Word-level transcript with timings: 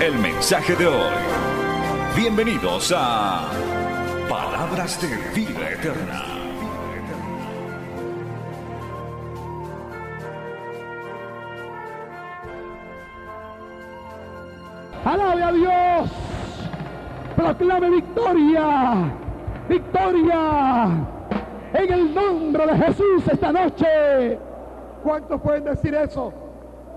el 0.00 0.18
mensaje 0.18 0.74
de 0.76 0.86
hoy. 0.86 1.12
Bienvenidos 2.16 2.92
a 2.96 3.50
Palabras 4.28 4.98
de 5.02 5.08
Vida 5.34 5.70
Eterna. 5.72 6.24
Alabe 15.04 15.42
a 15.42 15.52
Dios. 15.52 16.10
Proclame 17.36 17.90
victoria. 17.90 19.12
Victoria. 19.68 20.88
En 21.74 21.92
el 21.92 22.14
nombre 22.14 22.66
de 22.66 22.76
Jesús 22.78 23.28
esta 23.30 23.52
noche. 23.52 24.38
¿Cuántos 25.02 25.40
pueden 25.42 25.64
decir 25.64 25.94
eso? 25.94 26.32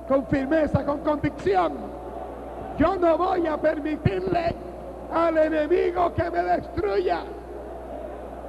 Con 0.08 0.26
firmeza, 0.28 0.86
con 0.86 1.00
convicción. 1.00 1.93
Yo 2.78 2.96
no 2.96 3.18
voy 3.18 3.48
a 3.48 3.58
permitirle 3.58 4.56
al 5.14 5.38
enemigo 5.38 6.14
que 6.14 6.30
me 6.30 6.44
destruya. 6.44 7.24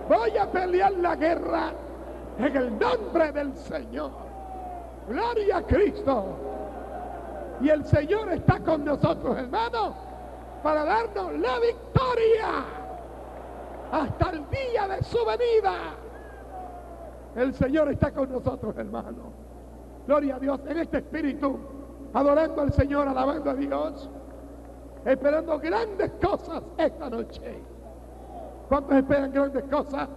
Voy 0.08 0.36
a 0.36 0.50
pelear 0.50 0.92
la 0.92 1.16
guerra 1.16 1.72
en 2.38 2.56
el 2.56 2.78
nombre 2.78 3.32
del 3.32 3.54
Señor. 3.56 4.10
Gloria 5.08 5.58
a 5.58 5.62
Cristo. 5.62 6.36
Y 7.60 7.68
el 7.68 7.84
Señor 7.84 8.32
está 8.32 8.58
con 8.60 8.84
nosotros, 8.84 9.38
hermanos, 9.38 9.94
para 10.62 10.84
darnos 10.84 11.32
la 11.38 11.58
victoria 11.60 12.64
hasta 13.92 14.30
el 14.30 14.44
día 14.50 14.88
de 14.88 15.02
su 15.04 15.18
venida. 15.24 15.74
El 17.36 17.54
Señor 17.54 17.90
está 17.90 18.12
con 18.12 18.30
nosotros, 18.30 18.74
hermanos. 18.76 19.32
Gloria 20.06 20.36
a 20.36 20.38
Dios 20.38 20.60
en 20.66 20.78
este 20.78 20.98
espíritu, 20.98 21.58
adorando 22.12 22.62
al 22.62 22.72
Señor, 22.72 23.08
alabando 23.08 23.50
a 23.50 23.54
Dios, 23.54 24.10
esperando 25.04 25.58
grandes 25.58 26.10
cosas 26.12 26.62
esta 26.78 27.10
noche. 27.10 27.58
¿Cuántos 28.68 28.96
esperan 28.96 29.32
grandes 29.32 29.64
cosas? 29.64 30.08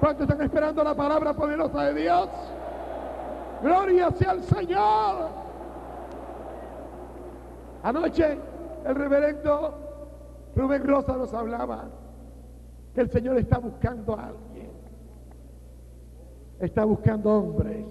¿Cuántos 0.00 0.28
están 0.28 0.42
esperando 0.42 0.82
la 0.82 0.94
palabra 0.94 1.34
poderosa 1.34 1.84
de 1.84 2.02
Dios? 2.02 2.28
Gloria 3.62 4.10
sea 4.12 4.30
al 4.30 4.42
Señor. 4.44 5.28
Anoche 7.82 8.38
el 8.84 8.94
reverendo 8.94 9.74
Rubén 10.54 10.86
Rosa 10.86 11.16
nos 11.16 11.32
hablaba 11.34 11.84
que 12.94 13.00
el 13.00 13.10
Señor 13.10 13.38
está 13.38 13.58
buscando 13.58 14.16
a 14.16 14.26
alguien. 14.26 14.70
Está 16.60 16.84
buscando 16.84 17.30
hombres. 17.30 17.84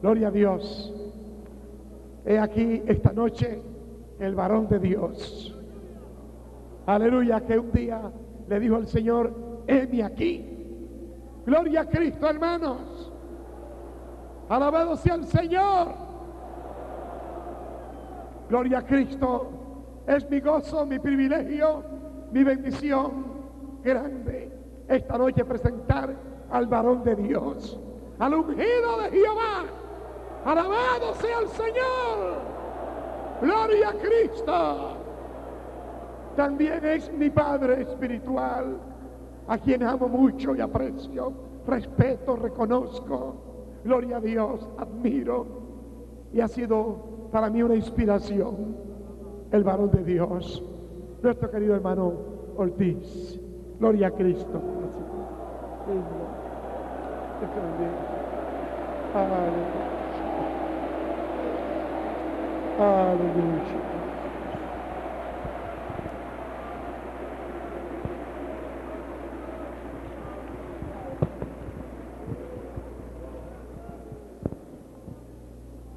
Gloria 0.00 0.28
a 0.28 0.30
Dios. 0.30 0.92
He 2.24 2.38
aquí 2.38 2.82
esta 2.86 3.12
noche 3.12 3.62
el 4.22 4.34
varón 4.34 4.68
de 4.68 4.78
Dios. 4.78 5.56
Aleluya, 6.86 7.40
que 7.40 7.58
un 7.58 7.72
día 7.72 8.10
le 8.48 8.60
dijo 8.60 8.76
al 8.76 8.86
Señor, 8.86 9.62
heme 9.66 10.02
aquí. 10.02 10.48
Gloria 11.46 11.82
a 11.82 11.86
Cristo, 11.86 12.28
hermanos. 12.28 13.12
Alabado 14.48 14.96
sea 14.96 15.14
el 15.14 15.24
Señor. 15.26 15.88
Gloria 18.48 18.78
a 18.78 18.82
Cristo. 18.82 19.50
Es 20.06 20.28
mi 20.28 20.40
gozo, 20.40 20.84
mi 20.84 20.98
privilegio, 20.98 21.84
mi 22.32 22.42
bendición 22.42 23.24
grande 23.82 24.52
esta 24.88 25.16
noche 25.16 25.44
presentar 25.44 26.14
al 26.50 26.66
varón 26.66 27.02
de 27.02 27.16
Dios, 27.16 27.78
al 28.18 28.34
ungido 28.34 29.00
de 29.00 29.10
Jehová. 29.10 29.64
Alabado 30.44 31.14
sea 31.14 31.38
el 31.38 31.48
Señor. 31.48 32.61
Gloria 33.42 33.88
a 33.88 33.92
Cristo. 33.94 34.96
También 36.36 36.84
es 36.84 37.12
mi 37.12 37.28
Padre 37.28 37.82
espiritual, 37.82 38.78
a 39.48 39.58
quien 39.58 39.82
amo 39.82 40.06
mucho 40.06 40.54
y 40.54 40.60
aprecio, 40.60 41.32
respeto, 41.66 42.36
reconozco. 42.36 43.34
Gloria 43.84 44.18
a 44.18 44.20
Dios, 44.20 44.68
admiro. 44.78 45.44
Y 46.32 46.40
ha 46.40 46.46
sido 46.46 47.28
para 47.32 47.50
mí 47.50 47.62
una 47.62 47.74
inspiración, 47.74 48.76
el 49.50 49.64
varón 49.64 49.90
de 49.90 50.04
Dios, 50.04 50.62
nuestro 51.20 51.50
querido 51.50 51.74
hermano 51.74 52.12
Ortiz. 52.56 53.40
Gloria 53.80 54.06
a 54.06 54.10
Cristo. 54.12 54.62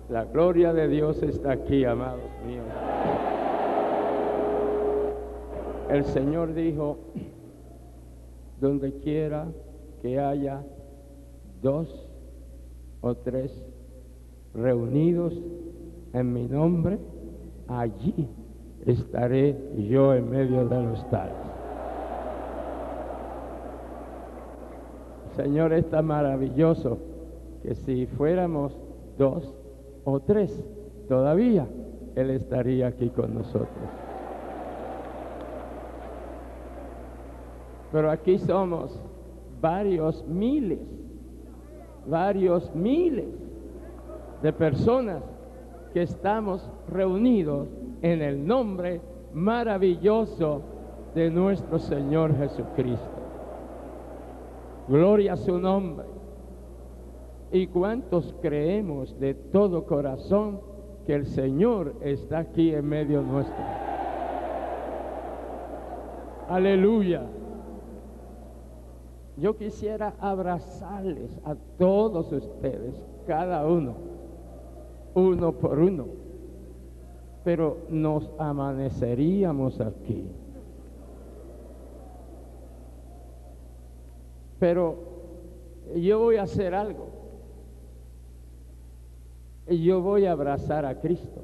La 0.09 0.23
gloria 0.23 0.71
de 0.71 0.87
Dios 0.87 1.21
está 1.23 1.53
aquí, 1.53 1.83
amados 1.83 2.29
míos. 2.45 2.65
El 5.89 6.05
Señor 6.05 6.53
dijo, 6.53 6.97
donde 8.61 8.93
quiera 8.99 9.47
que 10.01 10.19
haya 10.19 10.63
dos 11.61 12.07
o 13.01 13.15
tres 13.15 13.51
reunidos 14.53 15.33
en 16.15 16.31
mi 16.31 16.47
nombre, 16.47 16.97
allí 17.67 18.29
estaré 18.85 19.57
yo 19.89 20.13
en 20.13 20.29
medio 20.29 20.65
de 20.65 20.81
los 20.81 21.09
tales. 21.09 21.35
Señor, 25.35 25.73
está 25.73 26.01
maravilloso 26.01 26.97
que 27.61 27.75
si 27.75 28.05
fuéramos 28.05 28.79
dos 29.17 29.53
o 30.05 30.21
tres, 30.21 30.65
todavía 31.09 31.67
Él 32.15 32.29
estaría 32.29 32.87
aquí 32.87 33.09
con 33.09 33.33
nosotros. 33.35 33.67
Pero 37.91 38.09
aquí 38.09 38.37
somos 38.37 38.97
varios 39.59 40.25
miles, 40.29 40.79
varios 42.07 42.73
miles 42.73 43.25
de 44.41 44.53
personas 44.53 45.34
que 45.95 46.01
estamos 46.01 46.69
reunidos 46.89 47.69
en 48.01 48.21
el 48.21 48.45
nombre 48.45 48.99
maravilloso 49.33 50.61
de 51.15 51.29
nuestro 51.29 51.79
Señor 51.79 52.35
Jesucristo. 52.35 53.21
Gloria 54.89 55.31
a 55.31 55.37
su 55.37 55.57
nombre. 55.57 56.05
¿Y 57.49 57.67
cuántos 57.67 58.35
creemos 58.41 59.17
de 59.21 59.35
todo 59.35 59.85
corazón 59.85 60.59
que 61.05 61.15
el 61.15 61.27
Señor 61.27 61.95
está 62.01 62.39
aquí 62.39 62.75
en 62.75 62.89
medio 62.89 63.21
nuestro? 63.21 63.63
Aleluya. 66.49 67.21
Yo 69.37 69.55
quisiera 69.55 70.13
abrazarles 70.19 71.39
a 71.45 71.55
todos 71.77 72.33
ustedes, 72.33 73.01
cada 73.25 73.65
uno, 73.65 74.14
uno 75.15 75.53
por 75.53 75.79
uno, 75.79 76.05
pero 77.43 77.79
nos 77.89 78.29
amaneceríamos 78.37 79.81
aquí. 79.81 80.23
Pero 84.59 84.95
yo 85.95 86.19
voy 86.19 86.37
a 86.37 86.43
hacer 86.43 86.75
algo 86.75 87.15
yo 89.67 90.01
voy 90.01 90.25
a 90.25 90.31
abrazar 90.31 90.85
a 90.85 90.99
Cristo. 90.99 91.41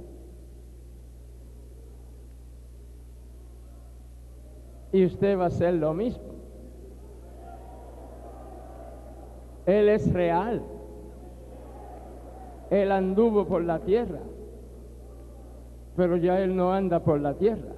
Y 4.94 5.06
usted 5.06 5.38
va 5.38 5.46
a 5.46 5.48
hacer 5.48 5.74
lo 5.76 5.94
mismo. 5.94 6.24
Él 9.66 9.90
es 9.90 10.12
real. 10.12 10.62
Él 12.72 12.92
anduvo 12.92 13.46
por 13.46 13.64
la 13.64 13.80
tierra. 13.80 14.22
Pero 15.96 16.16
ya 16.16 16.40
Él 16.40 16.56
no 16.56 16.74
anda 16.74 17.04
por 17.04 17.20
la 17.20 17.34
tierra. 17.36 17.70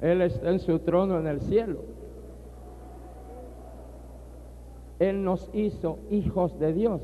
Él 0.00 0.22
está 0.22 0.50
en 0.50 0.58
su 0.58 0.78
trono 0.80 1.20
en 1.20 1.26
el 1.26 1.42
cielo. 1.42 1.80
Él 4.98 5.22
nos 5.22 5.50
hizo 5.52 5.98
hijos 6.10 6.58
de 6.58 6.72
Dios. 6.72 7.02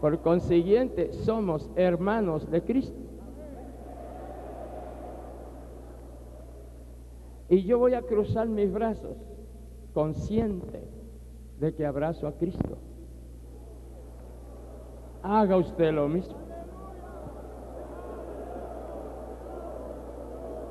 Por 0.00 0.18
consiguiente, 0.20 1.12
somos 1.12 1.70
hermanos 1.76 2.50
de 2.50 2.62
Cristo. 2.62 2.98
Y 7.48 7.62
yo 7.62 7.78
voy 7.78 7.94
a 7.94 8.02
cruzar 8.02 8.48
mis 8.48 8.72
brazos 8.72 9.16
consciente 9.94 10.82
de 11.60 11.74
que 11.74 11.86
abrazo 11.86 12.26
a 12.26 12.32
Cristo. 12.32 12.87
Haga 15.22 15.56
usted 15.56 15.92
lo 15.92 16.08
mismo. 16.08 16.36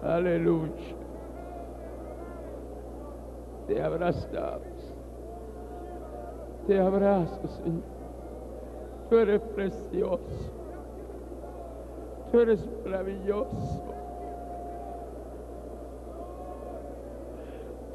Aleluya. 0.03 0.71
Te 3.67 3.83
abrazamos. 3.83 4.93
Te 6.67 6.79
abrazo, 6.79 7.47
Señor. 7.47 7.83
Tú 9.09 9.17
eres 9.17 9.41
precioso. 9.55 10.51
Tú 12.31 12.39
eres 12.39 12.65
maravilloso. 12.83 13.83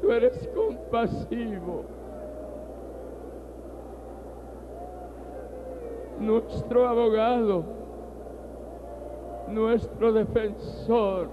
Tú 0.01 0.11
eres 0.11 0.49
compasivo. 0.55 1.85
Nuestro 6.23 6.87
abogado, 6.87 7.63
nuestro 9.49 10.13
defensor, 10.13 11.27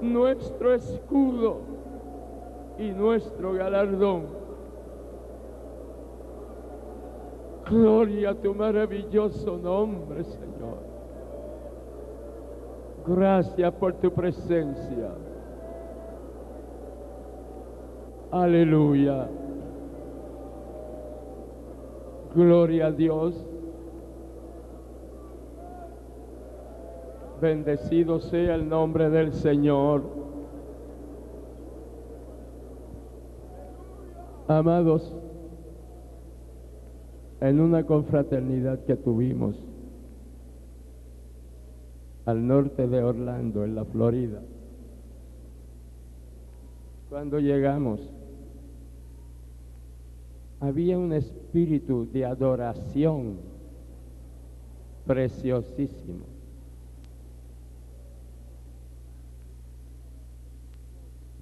nuestro 0.00 0.72
escudo 0.72 1.58
y 2.78 2.90
nuestro 2.90 3.52
galardón. 3.52 4.22
Gloria 7.68 8.30
a 8.30 8.34
tu 8.34 8.54
maravilloso 8.54 9.58
nombre, 9.58 10.24
Señor. 10.24 10.78
Gracias 13.06 13.72
por 13.74 13.92
tu 13.94 14.10
presencia. 14.10 15.10
Aleluya. 18.30 19.28
Gloria 22.34 22.86
a 22.86 22.92
Dios. 22.92 23.34
Bendecido 27.40 28.20
sea 28.20 28.54
el 28.54 28.68
nombre 28.68 29.10
del 29.10 29.32
Señor. 29.32 30.02
Amados, 34.46 35.14
en 37.40 37.60
una 37.60 37.86
confraternidad 37.86 38.84
que 38.84 38.96
tuvimos 38.96 39.56
al 42.26 42.46
norte 42.46 42.86
de 42.86 43.02
Orlando, 43.02 43.64
en 43.64 43.74
la 43.74 43.84
Florida, 43.84 44.40
cuando 47.08 47.38
llegamos, 47.38 48.00
había 50.60 50.98
un 50.98 51.12
espíritu 51.12 52.06
de 52.12 52.26
adoración 52.26 53.38
preciosísimo. 55.06 56.26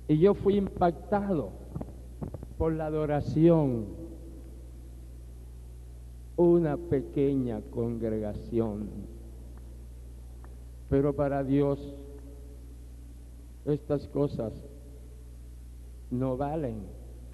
Y 0.07 0.19
yo 0.19 0.35
fui 0.35 0.57
impactado 0.57 1.51
por 2.57 2.73
la 2.73 2.87
adoración. 2.87 3.87
Una 6.37 6.77
pequeña 6.77 7.61
congregación. 7.73 8.89
Pero 10.89 11.15
para 11.15 11.43
Dios 11.43 11.95
estas 13.67 14.07
cosas 14.07 14.53
no 16.11 16.37
valen 16.37 16.77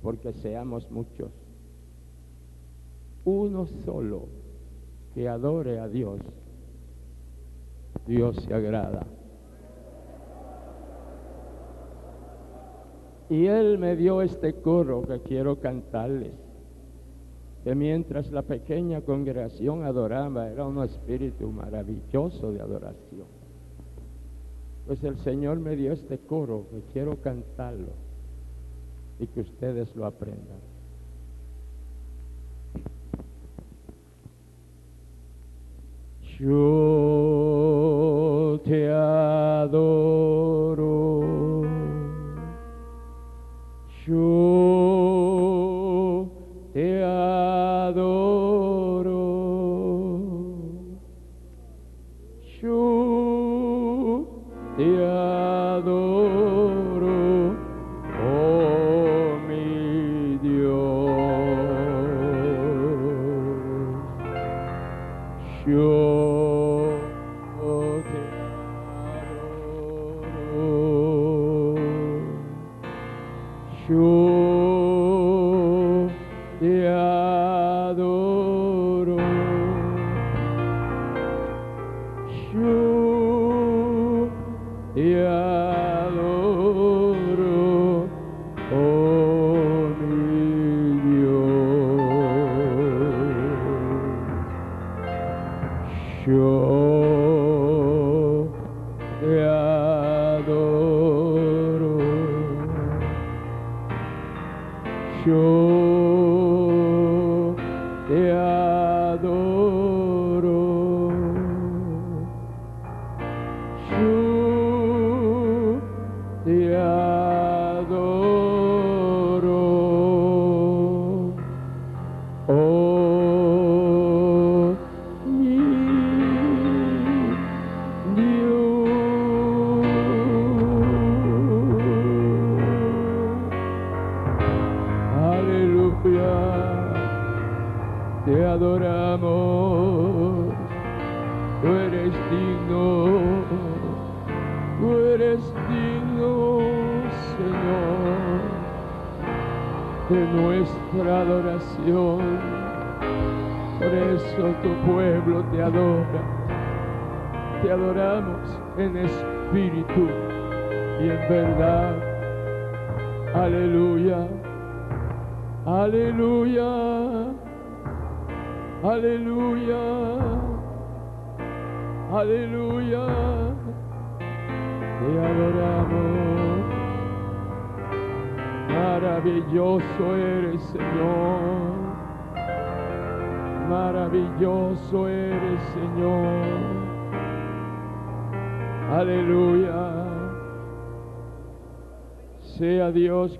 porque 0.03 0.33
seamos 0.33 0.91
muchos. 0.91 1.44
Uno 3.25 3.67
solo 3.67 4.29
que 5.15 5.29
adore 5.29 5.79
a 5.79 5.89
Dios, 5.89 6.21
Dios 8.07 8.37
se 8.37 8.53
agrada. 8.53 9.07
Y 13.31 13.47
Él 13.47 13.79
me 13.79 13.97
dio 13.97 14.21
este 14.21 14.55
coro 14.55 15.03
que 15.03 15.21
quiero 15.21 15.59
cantarles, 15.59 16.35
que 17.63 17.75
mientras 17.75 18.31
la 18.31 18.43
pequeña 18.43 19.01
congregación 19.01 19.85
adoraba, 19.85 20.51
era 20.51 20.67
un 20.67 20.83
espíritu 20.83 21.51
maravilloso 21.51 22.53
de 22.53 22.61
adoración. 22.61 23.27
Pues 24.87 25.03
el 25.03 25.17
Señor 25.17 25.61
me 25.61 25.77
dio 25.77 25.93
este 25.93 26.19
coro 26.19 26.67
que 26.71 26.83
quiero 26.93 27.17
cantarlo 27.23 27.93
y 29.19 29.27
que 29.29 29.41
ustedes 29.41 29.97
lo 29.97 30.05
aprendan. 30.05 30.74
Yo 36.41 36.51
te 38.65 38.91
adoro. 38.91 40.03
Yo 44.05 44.84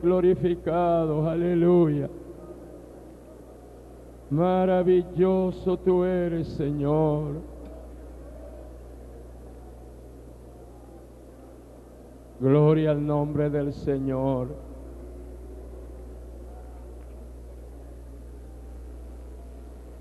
glorificado. 0.05 1.29
Aleluya. 1.29 2.09
Maravilloso 4.31 5.79
tú 5.79 6.05
eres, 6.05 6.49
Señor. 6.49 7.41
Gloria 12.41 12.91
al 12.91 13.07
nombre 13.07 13.49
del 13.51 13.73
Señor. 13.73 14.49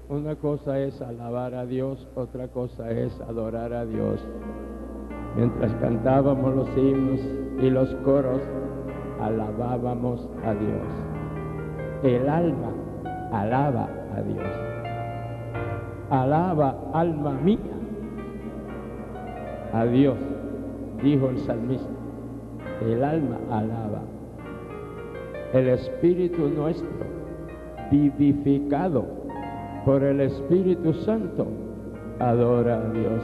Una 0.10 0.36
cosa 0.36 0.80
es 0.80 1.02
alabar 1.02 1.56
a 1.56 1.66
Dios, 1.66 2.08
otra 2.16 2.48
cosa 2.48 2.92
es 2.92 3.20
adorar 3.22 3.74
a 3.74 3.86
Dios. 3.86 4.20
Mientras 5.36 5.74
cantábamos 5.76 6.54
los 6.56 6.68
himnos 6.78 7.20
y 7.62 7.70
los 7.70 7.90
coros, 8.04 8.42
alabábamos 9.22 10.28
a 10.46 10.54
Dios. 10.54 10.82
El 12.04 12.30
alma 12.30 12.72
alaba 13.32 13.90
a 14.16 14.22
Dios. 14.22 14.46
Alaba, 16.10 16.76
alma 16.94 17.32
mía, 17.32 17.58
a 19.74 19.86
Dios, 19.86 20.18
dijo 21.02 21.30
el 21.30 21.40
salmista. 21.40 21.90
El 22.82 23.04
alma 23.04 23.38
alaba. 23.50 24.02
El 25.54 25.70
espíritu 25.70 26.50
nuestro, 26.50 26.88
vivificado 27.90 29.06
por 29.86 30.04
el 30.04 30.22
Espíritu 30.22 30.94
Santo, 30.94 31.46
adora 32.20 32.78
a 32.78 32.90
Dios. 32.90 33.22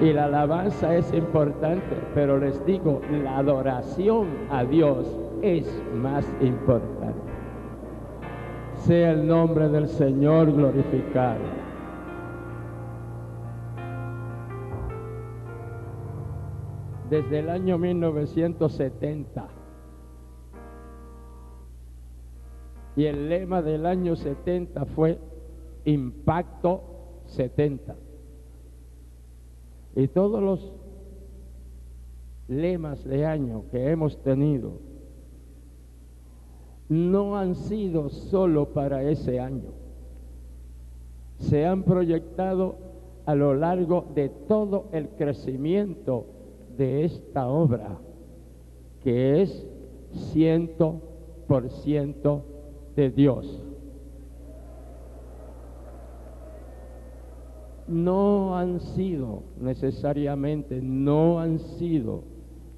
Y 0.00 0.12
la 0.12 0.26
alabanza 0.26 0.94
es 0.94 1.12
importante, 1.12 1.96
pero 2.14 2.38
les 2.38 2.64
digo, 2.64 3.00
la 3.10 3.38
adoración 3.38 4.28
a 4.48 4.64
Dios 4.64 5.08
es 5.42 5.66
más 5.94 6.24
importante. 6.40 7.18
Sea 8.74 9.10
el 9.10 9.26
nombre 9.26 9.68
del 9.68 9.88
Señor 9.88 10.52
glorificado. 10.52 11.40
Desde 17.10 17.40
el 17.40 17.50
año 17.50 17.76
1970 17.78 19.48
y 22.94 23.06
el 23.06 23.28
lema 23.28 23.62
del 23.62 23.86
año 23.86 24.14
70 24.14 24.84
fue 24.84 25.18
Impacto 25.84 26.82
70. 27.26 28.07
Y 29.98 30.06
todos 30.06 30.40
los 30.40 30.72
lemas 32.46 33.02
de 33.02 33.26
año 33.26 33.64
que 33.72 33.90
hemos 33.90 34.16
tenido 34.22 34.74
no 36.88 37.36
han 37.36 37.56
sido 37.56 38.08
solo 38.08 38.66
para 38.66 39.02
ese 39.02 39.40
año. 39.40 39.72
Se 41.40 41.66
han 41.66 41.82
proyectado 41.82 42.76
a 43.26 43.34
lo 43.34 43.54
largo 43.54 44.06
de 44.14 44.28
todo 44.28 44.84
el 44.92 45.08
crecimiento 45.08 46.26
de 46.76 47.04
esta 47.04 47.48
obra, 47.48 47.98
que 49.02 49.42
es 49.42 49.66
ciento 50.12 51.00
por 51.48 51.70
ciento 51.70 52.44
de 52.94 53.10
Dios. 53.10 53.67
No 57.88 58.56
han 58.56 58.80
sido 58.80 59.42
necesariamente, 59.60 60.80
no 60.82 61.40
han 61.40 61.58
sido 61.58 62.22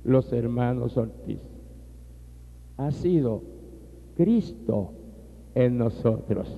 los 0.04 0.32
hermanos 0.32 0.96
Ortiz. 0.96 1.40
Ha 2.76 2.90
sido 2.92 3.42
Cristo 4.16 4.92
en 5.54 5.78
nosotros. 5.78 6.56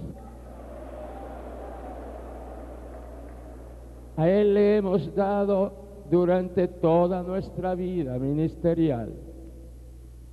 A 4.17 4.29
Él 4.29 4.55
le 4.55 4.77
hemos 4.77 5.15
dado 5.15 5.73
durante 6.11 6.69
toda 6.69 7.23
nuestra 7.23 7.75
vida 7.75 8.19
ministerial 8.19 9.15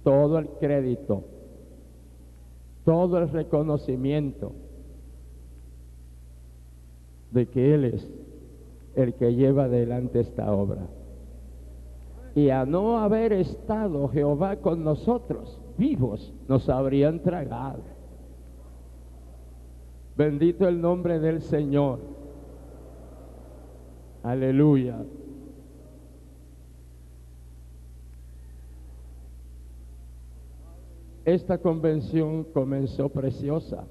todo 0.03 0.39
el 0.39 0.49
crédito, 0.59 1.23
todo 2.83 3.17
el 3.17 3.29
reconocimiento 3.29 4.51
de 7.31 7.47
que 7.47 7.73
Él 7.73 7.85
es 7.85 8.09
el 8.95 9.13
que 9.13 9.33
lleva 9.33 9.65
adelante 9.65 10.19
esta 10.19 10.51
obra. 10.53 10.87
Y 12.35 12.49
a 12.49 12.65
no 12.65 12.99
haber 12.99 13.33
estado 13.33 14.07
Jehová 14.09 14.57
con 14.57 14.83
nosotros, 14.83 15.59
vivos 15.77 16.33
nos 16.47 16.69
habrían 16.69 17.21
tragado. 17.21 17.81
Bendito 20.15 20.67
el 20.67 20.81
nombre 20.81 21.19
del 21.19 21.41
Señor. 21.41 21.99
Aleluya. 24.21 24.97
Esta 31.25 31.59
convención 31.59 32.43
comenzó 32.45 33.09
preciosa 33.09 33.85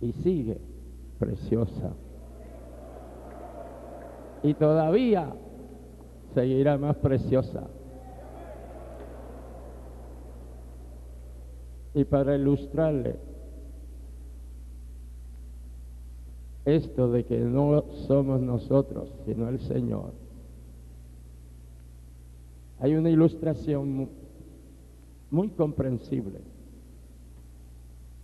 y 0.00 0.12
sigue 0.12 0.75
preciosa. 1.18 1.92
Y 4.42 4.54
todavía 4.54 5.32
seguirá 6.34 6.78
más 6.78 6.96
preciosa. 6.96 7.66
Y 11.94 12.04
para 12.04 12.36
ilustrarle 12.36 13.16
esto 16.66 17.10
de 17.10 17.24
que 17.24 17.38
no 17.38 17.84
somos 18.06 18.40
nosotros, 18.40 19.10
sino 19.24 19.48
el 19.48 19.60
Señor, 19.60 20.12
hay 22.80 22.94
una 22.94 23.08
ilustración 23.08 24.10
muy 25.30 25.48
comprensible 25.48 26.40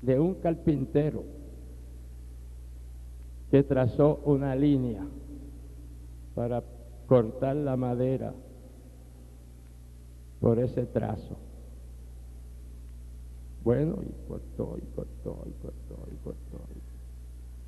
de 0.02 0.20
un 0.20 0.34
carpintero 0.34 1.25
que 3.52 3.62
trazó 3.62 4.18
una 4.25 4.56
línea 4.56 5.06
para 6.35 6.64
cortar 7.06 7.54
la 7.54 7.76
madera 7.76 8.32
por 10.40 10.59
ese 10.59 10.87
trazo. 10.87 11.37
Bueno, 13.62 13.99
y 14.02 14.26
cortó, 14.26 14.78
y 14.78 14.87
cortó, 14.97 15.44
y 15.47 15.52
cortó, 15.61 16.09
y 16.11 16.16
cortó. 16.25 16.64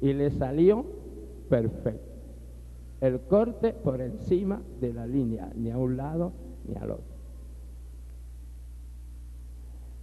Y 0.00 0.14
le 0.14 0.30
salió 0.30 0.86
perfecto. 1.50 2.14
El 3.02 3.20
corte 3.20 3.74
por 3.74 4.00
encima 4.00 4.62
de 4.80 4.94
la 4.94 5.06
línea, 5.06 5.52
ni 5.54 5.70
a 5.70 5.76
un 5.76 5.98
lado 5.98 6.32
ni 6.66 6.76
al 6.76 6.92
otro. 6.92 7.14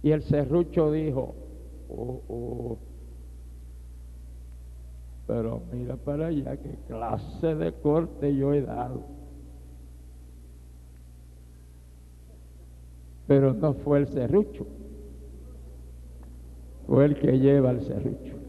Y 0.04 0.12
el 0.12 0.22
serrucho 0.22 0.92
dijo, 0.92 1.34
oh, 1.90 2.20
oh, 2.28 2.78
pero 5.26 5.62
mira 5.72 5.96
para 5.96 6.26
allá 6.26 6.56
qué 6.56 6.76
clase 6.88 7.54
de 7.54 7.72
corte 7.72 8.34
yo 8.34 8.52
he 8.52 8.62
dado. 8.62 9.02
Pero 13.26 13.54
no 13.54 13.72
fue 13.74 13.98
el 13.98 14.08
serrucho, 14.08 14.66
fue 16.86 17.04
el 17.06 17.18
que 17.18 17.38
lleva 17.38 17.70
el 17.70 17.80
serrucho. 17.82 18.42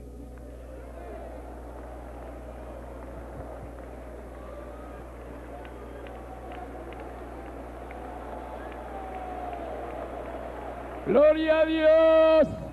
Gloria 11.05 11.59
a 11.59 11.65
Dios. 11.65 12.72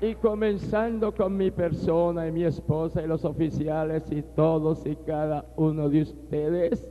Y 0.00 0.14
comenzando 0.14 1.14
con 1.14 1.36
mi 1.36 1.50
persona 1.50 2.26
y 2.26 2.32
mi 2.32 2.44
esposa 2.44 3.02
y 3.02 3.06
los 3.06 3.24
oficiales 3.24 4.10
y 4.10 4.22
todos 4.22 4.86
y 4.86 4.96
cada 4.96 5.44
uno 5.56 5.88
de 5.88 6.02
ustedes, 6.02 6.88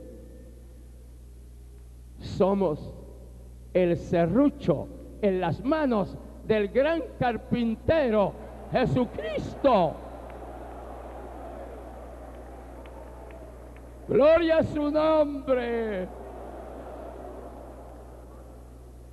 somos 2.20 2.94
el 3.74 3.96
serrucho 3.96 4.86
en 5.22 5.40
las 5.40 5.64
manos 5.64 6.16
del 6.46 6.68
gran 6.68 7.02
carpintero 7.18 8.32
Jesucristo. 8.70 9.94
Gloria 14.08 14.58
a 14.58 14.62
su 14.64 14.90
nombre. 14.90 16.08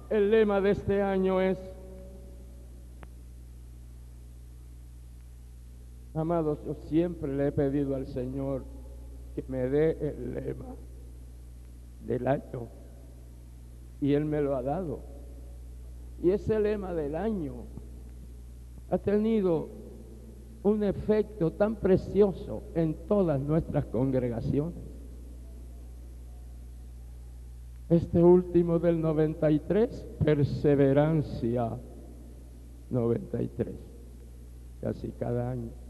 El 0.10 0.32
lema 0.32 0.62
de 0.62 0.72
este 0.72 1.02
año 1.02 1.42
es, 1.42 1.77
amados, 6.18 6.60
yo 6.66 6.74
siempre 6.74 7.36
le 7.36 7.48
he 7.48 7.52
pedido 7.52 7.96
al 7.96 8.08
Señor 8.08 8.64
que 9.36 9.44
me 9.48 9.70
dé 9.70 9.98
el 10.02 10.34
lema 10.34 10.76
del 12.06 12.28
año 12.28 12.68
y 14.02 14.14
Él 14.14 14.26
me 14.26 14.42
lo 14.42 14.56
ha 14.56 14.62
dado. 14.62 15.00
Y 16.22 16.32
ese 16.32 16.60
lema 16.60 16.94
del 16.94 17.16
año 17.16 17.66
ha 18.90 18.98
tenido 18.98 19.70
un 20.64 20.84
efecto 20.84 21.52
tan 21.52 21.76
precioso 21.76 22.64
en 22.74 22.96
todas 23.08 23.40
nuestras 23.40 23.86
congregaciones. 23.86 24.84
Este 27.90 28.22
último 28.22 28.80
del 28.80 29.00
93, 29.00 30.06
perseverancia 30.24 31.78
93, 32.90 33.76
casi 34.82 35.10
cada 35.12 35.52
año. 35.52 35.87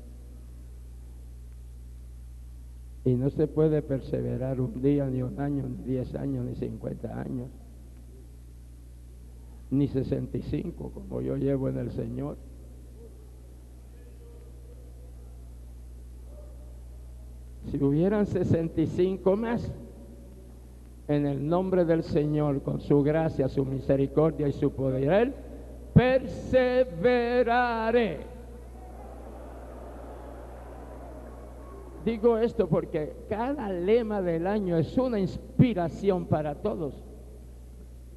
Y 3.08 3.16
no 3.16 3.30
se 3.30 3.48
puede 3.48 3.82
perseverar 3.82 4.60
un 4.60 4.82
día, 4.82 5.06
ni 5.06 5.22
un 5.22 5.40
año, 5.40 5.64
ni 5.66 5.94
diez 5.94 6.14
años, 6.14 6.44
ni 6.44 6.56
50 6.56 7.18
años, 7.18 7.48
ni 9.72 9.88
65 9.88 10.92
como 10.94 11.22
yo 11.22 11.38
llevo 11.38 11.70
en 11.70 11.78
el 11.78 11.90
Señor. 11.92 12.36
Si 17.72 17.82
hubieran 17.82 18.26
65 18.26 19.38
más, 19.38 19.72
en 21.08 21.28
el 21.28 21.48
nombre 21.48 21.86
del 21.86 22.04
Señor, 22.04 22.62
con 22.62 22.82
su 22.82 23.04
gracia, 23.04 23.48
su 23.48 23.64
misericordia 23.64 24.50
y 24.50 24.52
su 24.52 24.74
poder, 24.74 25.34
perseveraré. 25.94 28.37
Digo 32.08 32.38
esto 32.38 32.70
porque 32.70 33.14
cada 33.28 33.70
lema 33.70 34.22
del 34.22 34.48
año 34.48 34.78
es 34.78 34.98
una 34.98 35.20
inspiración 35.20 36.26
para 36.26 36.56
todos. 36.56 37.04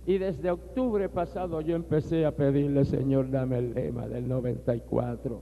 Y 0.06 0.16
desde 0.16 0.48
octubre 0.48 1.08
pasado 1.08 1.60
yo 1.60 1.74
empecé 1.74 2.24
a 2.24 2.30
pedirle, 2.30 2.84
Señor, 2.84 3.32
dame 3.32 3.58
el 3.58 3.74
lema 3.74 4.06
del 4.06 4.28
94. 4.28 5.40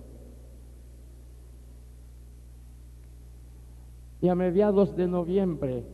Y 4.23 4.29
a 4.29 4.35
mediados 4.35 4.97
de 4.97 5.07
noviembre 5.07 5.85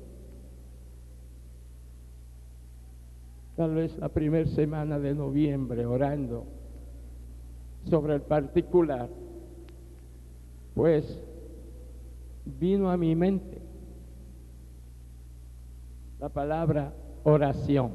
tal 3.56 3.74
vez 3.74 3.98
la 3.98 4.10
primera 4.10 4.46
semana 4.46 5.00
de 5.00 5.12
noviembre, 5.12 5.86
orando 5.86 6.44
sobre 7.90 8.14
el 8.14 8.22
particular, 8.22 9.08
pues 10.76 11.20
vino 12.44 12.90
a 12.90 12.96
mi 12.96 13.14
mente 13.14 13.60
la 16.20 16.28
palabra 16.28 16.94
oración 17.24 17.90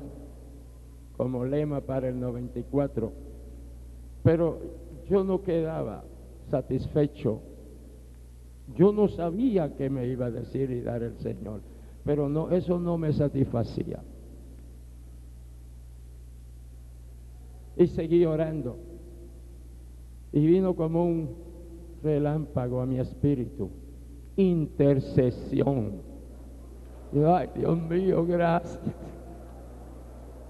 como 1.18 1.44
lema 1.44 1.82
para 1.82 2.08
el 2.08 2.20
94, 2.20 3.12
pero 4.24 4.60
yo 5.10 5.24
no 5.24 5.42
quedaba 5.42 6.04
satisfecho, 6.50 7.42
yo 8.76 8.94
no 8.94 9.08
sabía 9.10 9.76
qué 9.76 9.90
me 9.90 10.08
iba 10.08 10.28
a 10.28 10.32
decir 10.32 10.72
y 10.72 10.82
dar 10.82 11.04
el 11.04 11.18
Señor, 11.18 11.62
pero 12.06 12.30
no, 12.30 12.52
eso 12.52 12.80
no 12.80 12.98
me 12.98 13.12
satisfacía. 13.12 14.02
Y 17.76 17.88
seguí 17.88 18.26
orando. 18.26 18.78
Y 20.32 20.46
vino 20.46 20.76
como 20.76 21.06
un 21.06 21.30
relámpago 22.04 22.82
a 22.82 22.86
mi 22.86 23.00
espíritu. 23.00 23.70
Intercesión. 24.40 26.02
ay, 27.14 27.50
Dios 27.56 27.78
mío, 27.78 28.26
gracias. 28.26 28.80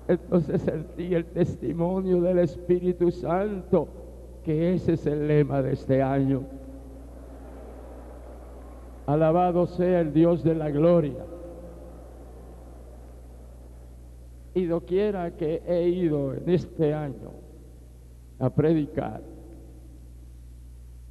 Entonces 0.08 0.62
sentí 0.62 1.16
el 1.16 1.26
testimonio 1.26 2.22
del 2.22 2.38
Espíritu 2.38 3.10
Santo, 3.10 3.88
que 4.44 4.76
ese 4.76 4.94
es 4.94 5.08
el 5.08 5.28
lema 5.28 5.64
de 5.64 5.74
este 5.74 6.04
año. 6.04 6.44
Alabado 9.08 9.66
sea 9.66 10.02
el 10.02 10.14
Dios 10.14 10.44
de 10.44 10.54
la 10.54 10.70
gloria. 10.70 11.26
Y 14.54 14.66
doquiera 14.66 15.36
que 15.36 15.64
he 15.66 15.90
ido 15.90 16.36
en 16.36 16.48
este 16.48 16.94
año 16.94 17.32
a 18.38 18.52
predicar, 18.52 19.24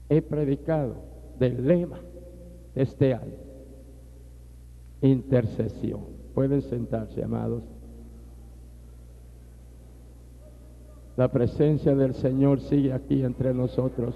he 0.08 0.22
predicado 0.22 0.94
del 1.40 1.66
lema 1.66 1.98
este 2.78 3.12
año, 3.12 3.34
intercesión. 5.02 6.00
Pueden 6.34 6.62
sentarse, 6.62 7.22
amados. 7.22 7.64
La 11.16 11.28
presencia 11.32 11.96
del 11.96 12.14
Señor 12.14 12.60
sigue 12.60 12.92
aquí 12.92 13.24
entre 13.24 13.52
nosotros. 13.52 14.14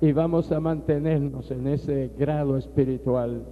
Y 0.00 0.12
vamos 0.12 0.50
a 0.50 0.60
mantenernos 0.60 1.50
en 1.50 1.66
ese 1.68 2.10
grado 2.18 2.56
espiritual 2.56 3.44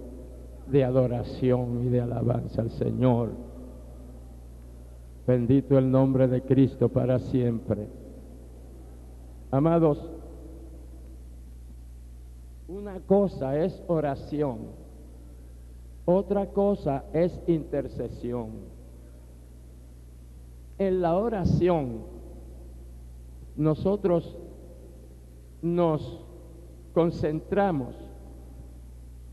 de 0.67 0.83
adoración 0.83 1.85
y 1.85 1.89
de 1.89 2.01
alabanza 2.01 2.63
al 2.63 2.71
Señor. 2.71 3.29
Bendito 5.27 5.77
el 5.77 5.91
nombre 5.91 6.27
de 6.27 6.41
Cristo 6.41 6.89
para 6.89 7.19
siempre. 7.19 7.87
Amados, 9.51 10.09
una 12.71 12.99
cosa 13.01 13.57
es 13.57 13.83
oración, 13.87 14.59
otra 16.05 16.47
cosa 16.47 17.03
es 17.13 17.39
intercesión. 17.47 18.49
En 20.77 21.01
la 21.01 21.15
oración 21.15 22.03
nosotros 23.55 24.37
nos 25.61 26.25
concentramos 26.93 27.95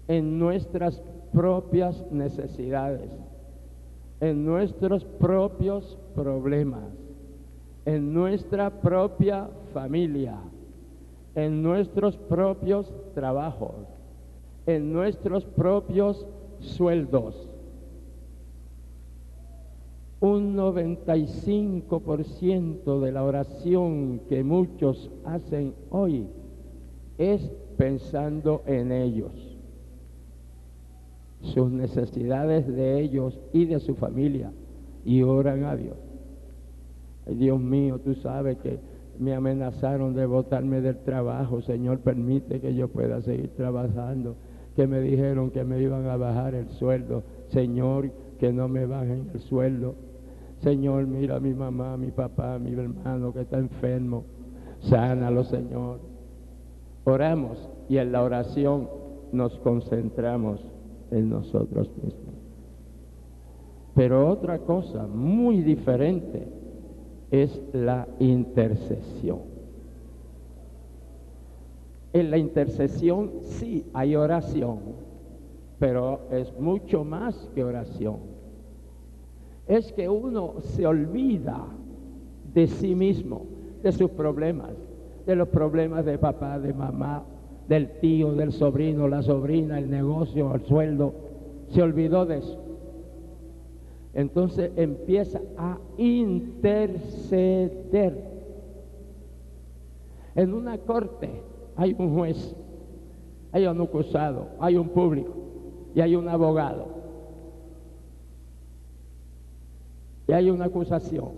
en 0.08 0.38
nuestras 0.38 1.02
propias 1.32 2.04
necesidades 2.10 3.10
en 4.20 4.44
nuestros 4.44 5.04
propios 5.04 5.96
problemas, 6.14 6.84
en 7.84 8.12
nuestra 8.12 8.70
propia 8.70 9.48
familia, 9.72 10.38
en 11.38 11.62
nuestros 11.62 12.16
propios 12.16 12.92
trabajos, 13.14 13.74
en 14.66 14.92
nuestros 14.92 15.44
propios 15.44 16.26
sueldos. 16.60 17.48
Un 20.20 20.56
95% 20.56 23.00
de 23.00 23.12
la 23.12 23.22
oración 23.22 24.22
que 24.28 24.42
muchos 24.42 25.12
hacen 25.24 25.74
hoy 25.90 26.26
es 27.18 27.52
pensando 27.76 28.62
en 28.66 28.90
ellos 28.90 29.30
sus 31.40 31.70
necesidades 31.70 32.66
de 32.66 33.00
ellos 33.00 33.38
y 33.52 33.66
de 33.66 33.78
su 33.78 33.94
familia 33.94 34.50
y 35.04 35.22
oran 35.22 35.62
a 35.64 35.76
Dios. 35.76 35.96
Dios 37.26 37.60
mío, 37.60 38.00
tú 38.00 38.16
sabes 38.16 38.58
que 38.58 38.80
me 39.18 39.34
amenazaron 39.34 40.14
de 40.14 40.26
botarme 40.26 40.80
del 40.80 40.98
trabajo. 40.98 41.60
Señor, 41.60 42.00
permite 42.00 42.60
que 42.60 42.74
yo 42.74 42.88
pueda 42.88 43.20
seguir 43.20 43.50
trabajando. 43.56 44.36
Que 44.76 44.86
me 44.86 45.00
dijeron 45.00 45.50
que 45.50 45.64
me 45.64 45.80
iban 45.80 46.06
a 46.06 46.16
bajar 46.16 46.54
el 46.54 46.68
sueldo. 46.70 47.24
Señor, 47.48 48.10
que 48.38 48.52
no 48.52 48.68
me 48.68 48.86
bajen 48.86 49.30
el 49.34 49.40
sueldo. 49.40 49.94
Señor, 50.60 51.06
mira 51.06 51.36
a 51.36 51.40
mi 51.40 51.54
mamá, 51.54 51.96
mi 51.96 52.10
papá, 52.10 52.58
mi 52.58 52.72
hermano 52.72 53.32
que 53.32 53.40
está 53.40 53.58
enfermo. 53.58 54.24
Sánalo, 54.80 55.44
Señor. 55.44 56.00
Oramos 57.04 57.68
y 57.88 57.96
en 57.98 58.12
la 58.12 58.22
oración 58.22 58.88
nos 59.32 59.58
concentramos 59.58 60.64
en 61.10 61.30
nosotros 61.30 61.90
mismos. 62.02 62.34
Pero 63.94 64.28
otra 64.28 64.60
cosa 64.60 65.06
muy 65.06 65.62
diferente 65.62 66.46
es 67.30 67.60
la 67.72 68.06
intercesión. 68.18 69.40
En 72.12 72.30
la 72.30 72.38
intercesión 72.38 73.30
sí 73.42 73.84
hay 73.92 74.16
oración, 74.16 74.78
pero 75.78 76.20
es 76.30 76.58
mucho 76.58 77.04
más 77.04 77.34
que 77.54 77.64
oración. 77.64 78.16
Es 79.66 79.92
que 79.92 80.08
uno 80.08 80.54
se 80.60 80.86
olvida 80.86 81.66
de 82.54 82.66
sí 82.66 82.94
mismo, 82.94 83.44
de 83.82 83.92
sus 83.92 84.10
problemas, 84.10 84.70
de 85.26 85.36
los 85.36 85.48
problemas 85.48 86.06
de 86.06 86.18
papá, 86.18 86.58
de 86.58 86.72
mamá, 86.72 87.24
del 87.68 88.00
tío, 88.00 88.32
del 88.32 88.52
sobrino, 88.52 89.06
la 89.08 89.22
sobrina, 89.22 89.78
el 89.78 89.90
negocio, 89.90 90.54
el 90.54 90.62
sueldo. 90.62 91.12
Se 91.68 91.82
olvidó 91.82 92.24
de 92.24 92.38
eso. 92.38 92.67
Entonces 94.14 94.70
empieza 94.76 95.40
a 95.56 95.78
interceder. 95.96 97.38
En 100.34 100.54
una 100.54 100.78
corte 100.78 101.42
hay 101.76 101.94
un 101.98 102.14
juez, 102.14 102.56
hay 103.52 103.66
un 103.66 103.80
acusado, 103.80 104.48
hay 104.60 104.76
un 104.76 104.88
público 104.88 105.32
y 105.94 106.00
hay 106.00 106.16
un 106.16 106.28
abogado. 106.28 106.86
Y 110.26 110.32
hay 110.32 110.50
una 110.50 110.64
acusación 110.66 111.30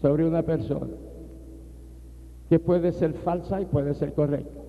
sobre 0.00 0.24
una 0.26 0.42
persona 0.42 0.94
que 2.48 2.58
puede 2.58 2.92
ser 2.92 3.12
falsa 3.12 3.60
y 3.60 3.66
puede 3.66 3.92
ser 3.94 4.14
correcta 4.14 4.66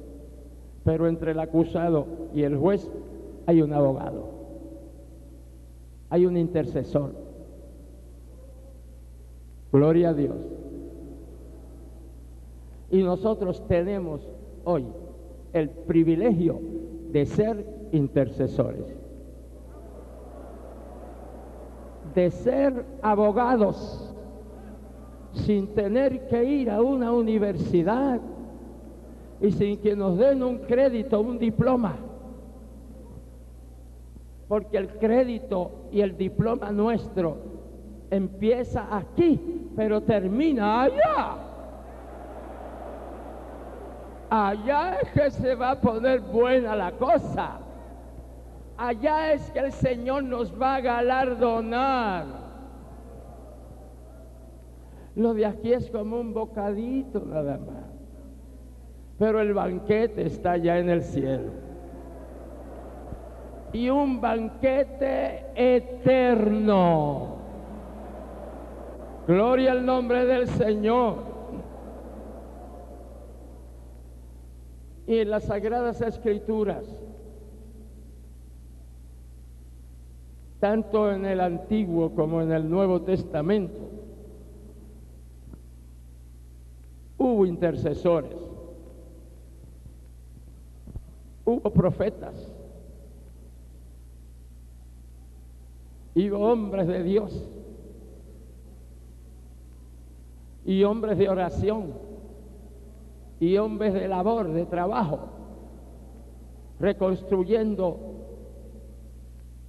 pero 0.88 1.10
entre 1.10 1.32
el 1.32 1.39
acusado 1.41 2.08
y 2.34 2.43
el 2.43 2.56
juez 2.56 2.89
hay 3.45 3.62
un 3.62 3.73
abogado, 3.73 4.30
hay 6.10 6.26
un 6.26 6.38
intercesor. 6.38 7.12
Gloria 9.72 10.10
a 10.10 10.13
Dios. 10.13 10.38
Y 12.89 13.04
nosotros 13.04 13.65
tenemos 13.67 14.22
hoy 14.63 14.86
el 15.54 15.70
privilegio 15.70 16.60
de 17.12 17.26
ser 17.26 17.65
intercesores, 17.91 18.86
de 22.15 22.32
ser 22.32 22.86
abogados 23.02 24.13
sin 25.34 25.67
tener 25.67 26.28
que 26.28 26.43
ir 26.43 26.70
a 26.70 26.82
una 26.82 27.12
universidad 27.12 28.20
y 29.41 29.52
sin 29.52 29.78
que 29.78 29.96
nos 29.96 30.17
den 30.17 30.41
un 30.41 30.60
crédito, 30.60 31.20
un 31.20 31.38
diploma. 31.38 31.96
Porque 34.47 34.77
el 34.77 34.88
crédito 34.97 35.89
y 35.91 36.01
el 36.01 36.17
diploma 36.17 36.71
nuestro 36.71 37.38
empieza 38.10 38.88
aquí, 38.95 39.69
pero 39.75 40.01
termina 40.01 40.83
allá. 40.83 41.36
Allá 44.29 44.97
es 45.01 45.10
que 45.12 45.31
se 45.31 45.55
va 45.55 45.71
a 45.71 45.81
poner 45.81 46.21
buena 46.21 46.75
la 46.75 46.91
cosa. 46.93 47.60
Allá 48.77 49.33
es 49.33 49.49
que 49.51 49.60
el 49.60 49.71
Señor 49.71 50.23
nos 50.23 50.60
va 50.60 50.75
a 50.75 50.81
galardonar. 50.81 52.25
Lo 55.15 55.33
de 55.33 55.45
aquí 55.45 55.73
es 55.73 55.89
como 55.89 56.19
un 56.19 56.33
bocadito 56.33 57.23
nada 57.25 57.57
más 57.57 57.97
pero 59.17 59.41
el 59.41 59.53
banquete 59.53 60.25
está 60.25 60.57
ya 60.57 60.77
en 60.77 60.89
el 60.89 61.03
cielo. 61.03 61.66
Y 63.73 63.89
un 63.89 64.21
banquete 64.21 65.45
eterno. 65.56 67.36
Gloria 69.27 69.73
al 69.73 69.86
nombre 69.86 70.25
del 70.25 70.47
Señor. 70.47 71.15
Y 75.06 75.19
en 75.19 75.30
las 75.30 75.43
sagradas 75.45 76.01
escrituras, 76.01 76.86
tanto 80.60 81.12
en 81.12 81.25
el 81.25 81.39
Antiguo 81.39 82.12
como 82.12 82.41
en 82.41 82.51
el 82.51 82.69
Nuevo 82.69 83.01
Testamento, 83.01 83.89
hubo 87.17 87.45
intercesores 87.45 88.47
hubo 91.47 91.69
profetas 91.71 92.51
y 96.17 96.32
hombres 96.32 96.88
de 96.88 97.03
Dios 97.03 97.47
y 100.65 100.84
hombres 100.84 101.19
de 101.19 101.30
oración 101.30 101.93
y 103.39 103.56
hombres 103.58 103.93
de 103.93 104.08
labor, 104.08 104.51
de 104.51 104.65
trabajo, 104.65 105.19
reconstruyendo 106.80 107.99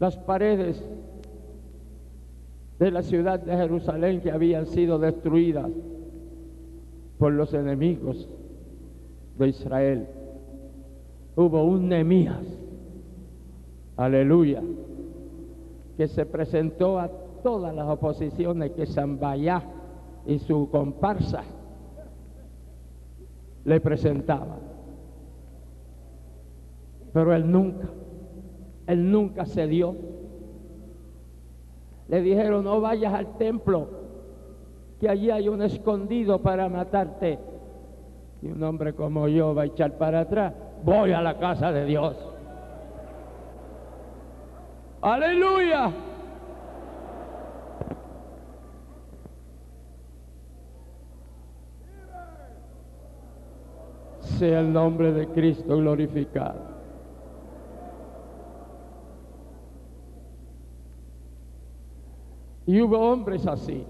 las 0.00 0.16
paredes 0.16 0.82
de 2.78 2.90
la 2.92 3.02
ciudad 3.02 3.40
de 3.40 3.54
Jerusalén 3.54 4.22
que 4.22 4.30
habían 4.30 4.64
sido 4.64 4.98
destruidas 4.98 5.70
por 7.18 7.34
los 7.34 7.52
enemigos 7.52 8.26
de 9.38 9.48
Israel. 9.48 10.06
Hubo 11.36 11.62
un 11.64 11.90
Nemías, 11.90 12.40
aleluya, 13.98 14.62
que 15.98 16.06
se 16.06 16.24
presentó 16.26 17.00
a 17.00 17.10
todas 17.42 17.74
las 17.74 17.88
oposiciones 17.88 18.70
que 18.70 18.86
Zambayá 18.86 19.64
y 20.26 20.38
su 20.38 20.70
comparsa 20.70 21.42
le 23.64 23.80
presentaban. 23.80 24.60
Pero 27.12 27.34
él 27.34 27.50
nunca, 27.50 27.88
él 28.86 29.10
nunca 29.10 29.44
cedió. 29.44 29.96
Le 32.06 32.22
dijeron, 32.22 32.62
no 32.62 32.80
vayas 32.80 33.12
al 33.12 33.36
templo, 33.36 33.88
que 35.00 35.08
allí 35.08 35.32
hay 35.32 35.48
un 35.48 35.62
escondido 35.62 36.40
para 36.40 36.68
matarte. 36.68 37.40
Y 38.40 38.52
un 38.52 38.62
hombre 38.62 38.92
como 38.92 39.26
yo 39.26 39.52
va 39.52 39.62
a 39.62 39.66
echar 39.66 39.98
para 39.98 40.20
atrás 40.20 40.54
voy 40.84 41.10
a 41.10 41.20
la 41.20 41.38
casa 41.38 41.72
de 41.72 41.86
Dios. 41.86 42.16
Aleluya. 45.00 45.92
Sea 54.20 54.60
el 54.60 54.72
nombre 54.72 55.12
de 55.12 55.28
Cristo 55.28 55.76
glorificado. 55.76 56.78
Y 62.66 62.82
hubo 62.82 62.98
hombres 62.98 63.46
así, 63.46 63.84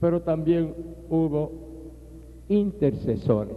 pero 0.00 0.20
también 0.22 0.74
hubo 1.08 1.52
intercesores. 2.48 3.56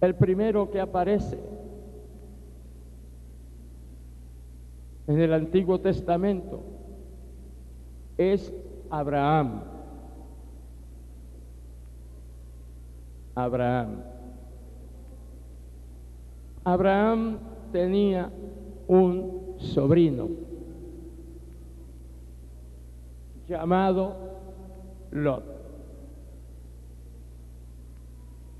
El 0.00 0.14
primero 0.14 0.70
que 0.70 0.80
aparece 0.80 1.38
en 5.06 5.20
el 5.20 5.32
Antiguo 5.32 5.80
Testamento 5.80 6.62
es 8.16 8.52
Abraham. 8.90 9.62
Abraham. 13.34 14.02
Abraham 16.64 17.38
tenía 17.70 18.30
un 18.88 19.54
sobrino 19.58 20.28
llamado 23.46 24.16
Lot. 25.12 25.44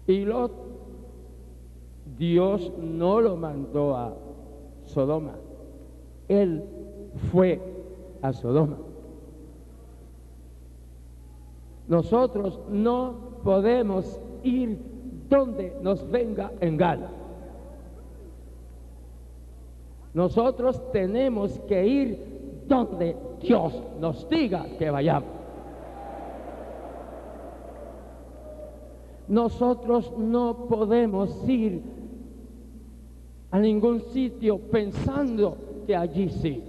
Y 0.06 0.24
Lot 0.24 0.52
Dios 2.16 2.72
no 2.78 3.20
lo 3.20 3.36
mandó 3.36 3.96
a 3.96 4.14
Sodoma. 4.84 5.45
Él 6.28 6.64
fue 7.30 7.60
a 8.22 8.32
Sodoma. 8.32 8.78
Nosotros 11.88 12.60
no 12.68 13.40
podemos 13.44 14.20
ir 14.42 14.78
donde 15.28 15.76
nos 15.82 16.08
venga 16.10 16.52
en 16.60 16.76
gana. 16.76 17.10
Nosotros 20.14 20.80
tenemos 20.92 21.58
que 21.68 21.86
ir 21.86 22.64
donde 22.66 23.16
Dios 23.40 23.82
nos 24.00 24.28
diga 24.28 24.66
que 24.78 24.90
vayamos. 24.90 25.28
Nosotros 29.28 30.12
no 30.16 30.66
podemos 30.68 31.48
ir 31.48 31.82
a 33.50 33.58
ningún 33.58 34.00
sitio 34.00 34.58
pensando 34.58 35.56
que 35.86 35.96
allí 35.96 36.28
sí, 36.28 36.62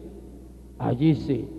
allí 0.78 1.16
sí. 1.16 1.50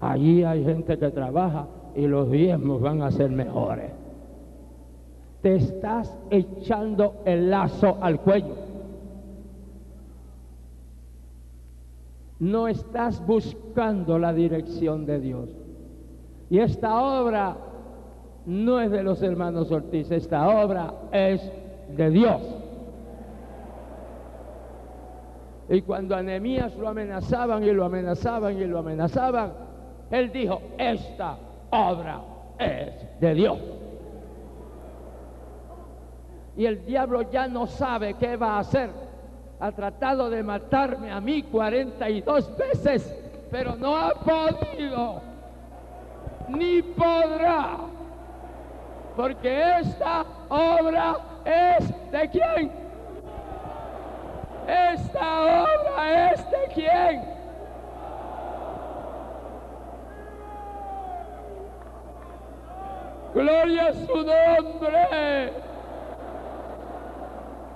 Allí 0.00 0.42
hay 0.42 0.64
gente 0.64 0.98
que 0.98 1.10
trabaja 1.10 1.66
y 1.94 2.06
los 2.06 2.30
diezmos 2.30 2.80
van 2.80 3.02
a 3.02 3.10
ser 3.10 3.30
mejores. 3.30 3.92
te 5.42 5.56
estás 5.56 6.16
echando 6.30 7.22
el 7.24 7.50
lazo 7.50 7.98
al 8.00 8.20
cuello. 8.20 8.54
No 12.38 12.68
estás 12.68 13.24
buscando 13.26 14.18
la 14.18 14.32
dirección 14.32 15.04
de 15.04 15.20
Dios. 15.20 15.50
Y 16.48 16.58
esta 16.58 17.00
obra 17.00 17.56
no 18.46 18.80
es 18.80 18.90
de 18.90 19.02
los 19.02 19.22
hermanos 19.22 19.70
Ortiz, 19.70 20.10
esta 20.10 20.48
obra 20.48 20.94
es 21.12 21.40
de 21.96 22.10
Dios. 22.10 22.61
Y 25.72 25.80
cuando 25.80 26.14
a 26.14 26.22
lo 26.76 26.86
amenazaban 26.86 27.64
y 27.64 27.72
lo 27.72 27.86
amenazaban 27.86 28.58
y 28.58 28.66
lo 28.66 28.80
amenazaban, 28.80 29.54
él 30.10 30.30
dijo, 30.30 30.60
esta 30.76 31.38
obra 31.70 32.20
es 32.58 33.18
de 33.18 33.34
Dios. 33.34 33.58
Y 36.58 36.66
el 36.66 36.84
diablo 36.84 37.22
ya 37.30 37.48
no 37.48 37.66
sabe 37.66 38.12
qué 38.20 38.36
va 38.36 38.56
a 38.56 38.58
hacer. 38.58 38.90
Ha 39.60 39.72
tratado 39.72 40.28
de 40.28 40.42
matarme 40.42 41.10
a 41.10 41.22
mí 41.22 41.42
42 41.44 42.54
veces, 42.54 43.16
pero 43.50 43.74
no 43.74 43.96
ha 43.96 44.10
podido, 44.10 45.22
ni 46.50 46.82
podrá, 46.82 47.78
porque 49.16 49.78
esta 49.80 50.26
obra 50.50 51.16
es 51.46 52.12
de 52.12 52.28
quién? 52.28 52.81
Esta 54.66 55.42
obra 55.42 56.32
es 56.32 56.50
de 56.50 56.74
quién? 56.74 57.22
Gloria 63.34 63.86
a 63.88 63.94
su 63.94 64.16
nombre. 64.16 65.52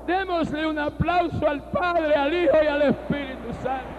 Démosle 0.06 0.66
un 0.66 0.78
aplauso 0.78 1.48
al 1.48 1.62
Padre, 1.70 2.14
al 2.14 2.32
Hijo 2.32 2.56
y 2.62 2.66
al 2.66 2.82
Espíritu 2.82 3.52
Santo. 3.62 3.95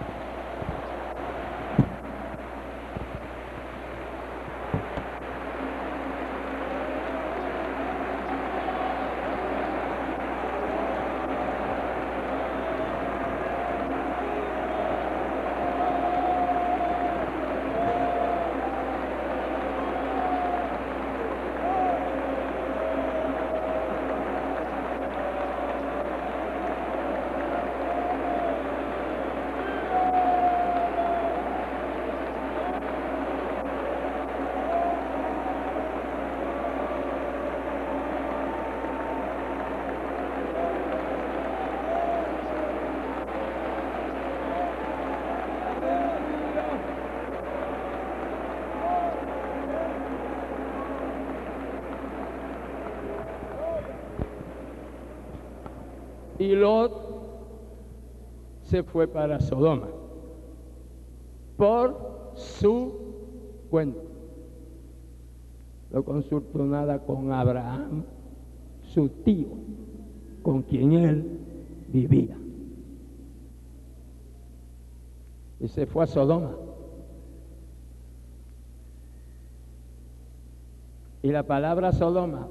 Y 56.48 56.56
Lot 56.56 56.94
se 58.62 58.82
fue 58.82 59.06
para 59.06 59.38
Sodoma 59.38 59.88
por 61.58 62.32
su 62.36 62.94
cuenta. 63.68 64.00
No 65.90 66.02
consultó 66.02 66.64
nada 66.64 67.00
con 67.00 67.32
Abraham, 67.32 68.02
su 68.80 69.10
tío, 69.10 69.48
con 70.42 70.62
quien 70.62 70.92
él 70.92 71.38
vivía. 71.88 72.38
Y 75.60 75.68
se 75.68 75.84
fue 75.84 76.04
a 76.04 76.06
Sodoma. 76.06 76.52
Y 81.22 81.30
la 81.30 81.42
palabra 81.42 81.92
Sodoma 81.92 82.48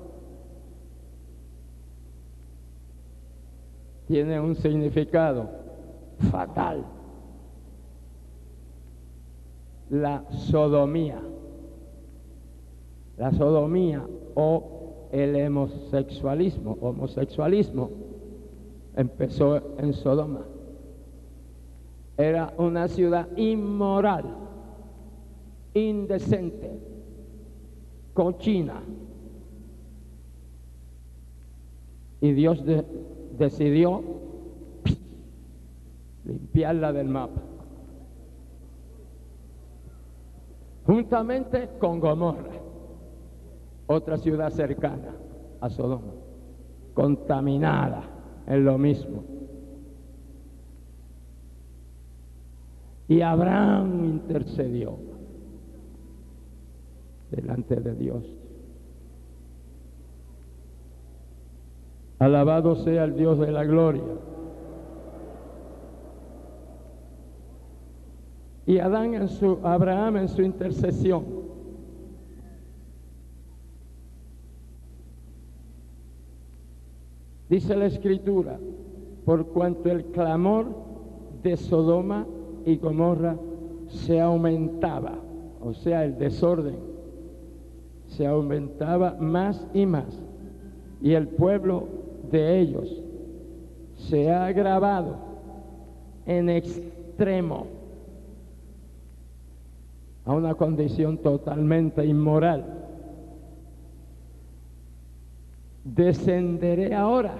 tiene 4.07 4.39
un 4.39 4.55
significado 4.55 5.49
fatal. 6.31 6.85
La 9.89 10.23
sodomía. 10.31 11.21
La 13.17 13.31
sodomía 13.31 14.05
o 14.35 15.09
el 15.11 15.35
homosexualismo, 15.47 16.77
homosexualismo 16.81 17.89
empezó 18.95 19.77
en 19.77 19.93
Sodoma. 19.93 20.45
Era 22.17 22.53
una 22.57 22.87
ciudad 22.87 23.27
inmoral, 23.37 24.25
indecente, 25.73 26.79
cochina. 28.13 28.81
Y 32.19 32.31
Dios 32.31 32.65
de, 32.65 32.83
decidió 33.37 34.03
limpiarla 36.25 36.91
del 36.91 37.07
mapa. 37.07 37.41
Juntamente 40.85 41.69
con 41.79 41.99
Gomorra, 41.99 42.53
otra 43.87 44.17
ciudad 44.17 44.49
cercana 44.49 45.15
a 45.59 45.69
Sodoma, 45.69 46.13
contaminada 46.93 48.03
en 48.47 48.63
lo 48.63 48.77
mismo. 48.77 49.23
Y 53.09 53.21
Abraham 53.21 54.05
intercedió 54.05 54.97
delante 57.31 57.75
de 57.77 57.95
Dios. 57.95 58.36
Alabado 62.19 62.75
sea 62.75 63.03
el 63.03 63.15
Dios 63.15 63.39
de 63.39 63.51
la 63.51 63.63
gloria. 63.63 64.03
Y 68.65 68.79
Adán 68.79 69.13
en 69.13 69.27
su, 69.27 69.59
Abraham 69.63 70.17
en 70.17 70.27
su 70.27 70.41
intercesión. 70.41 71.23
Dice 77.49 77.75
la 77.77 77.85
escritura, 77.85 78.59
por 79.23 79.47
cuanto 79.47 79.89
el 79.89 80.05
clamor 80.05 80.65
de 81.43 81.55
Sodoma 81.55 82.25
y 82.65 82.75
Gomorra 82.77 83.37
se 83.87 84.19
aumentaba, 84.19 85.13
o 85.61 85.73
sea, 85.73 86.03
el 86.03 86.17
desorden 86.17 86.75
se 88.07 88.27
aumentaba 88.27 89.15
más 89.19 89.65
y 89.73 89.85
más, 89.85 90.21
y 91.01 91.13
el 91.13 91.29
pueblo 91.29 91.87
de 92.31 92.59
ellos 92.59 93.03
se 94.09 94.31
ha 94.31 94.45
agravado 94.45 95.17
en 96.25 96.49
extremo 96.49 97.67
a 100.25 100.33
una 100.33 100.55
condición 100.55 101.17
totalmente 101.17 102.05
inmoral. 102.05 102.65
Descenderé 105.83 106.93
ahora 106.93 107.35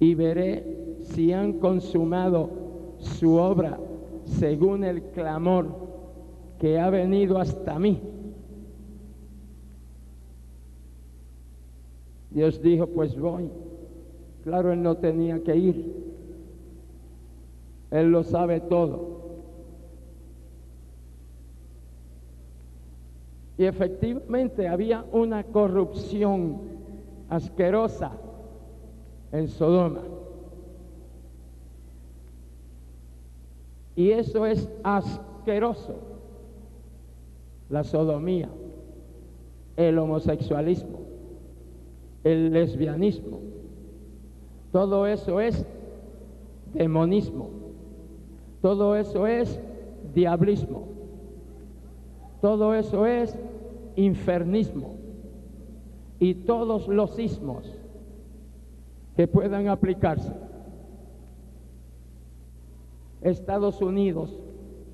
y 0.00 0.14
veré 0.14 0.98
si 1.02 1.32
han 1.32 1.54
consumado 1.54 2.50
su 2.98 3.36
obra 3.36 3.78
según 4.24 4.82
el 4.82 5.02
clamor 5.10 5.66
que 6.58 6.80
ha 6.80 6.90
venido 6.90 7.38
hasta 7.38 7.78
mí. 7.78 8.13
Dios 12.34 12.60
dijo, 12.60 12.86
pues 12.88 13.18
voy. 13.18 13.48
Claro, 14.42 14.72
él 14.72 14.82
no 14.82 14.96
tenía 14.96 15.42
que 15.42 15.56
ir. 15.56 16.04
Él 17.90 18.10
lo 18.10 18.24
sabe 18.24 18.60
todo. 18.60 19.14
Y 23.56 23.64
efectivamente 23.64 24.68
había 24.68 25.04
una 25.12 25.44
corrupción 25.44 26.60
asquerosa 27.28 28.10
en 29.30 29.48
Sodoma. 29.48 30.02
Y 33.96 34.10
eso 34.10 34.44
es 34.44 34.68
asqueroso, 34.82 35.94
la 37.68 37.84
sodomía, 37.84 38.48
el 39.76 39.98
homosexualismo, 39.98 41.03
el 42.24 42.52
lesbianismo. 42.52 43.40
Todo 44.72 45.06
eso 45.06 45.40
es 45.40 45.64
demonismo. 46.72 47.50
Todo 48.60 48.96
eso 48.96 49.26
es 49.26 49.60
diablismo. 50.14 50.88
Todo 52.40 52.74
eso 52.74 53.06
es 53.06 53.38
infernismo. 53.94 54.96
Y 56.18 56.34
todos 56.34 56.88
los 56.88 57.10
sismos 57.14 57.70
que 59.16 59.28
puedan 59.28 59.68
aplicarse. 59.68 60.32
Estados 63.20 63.80
Unidos, 63.80 64.38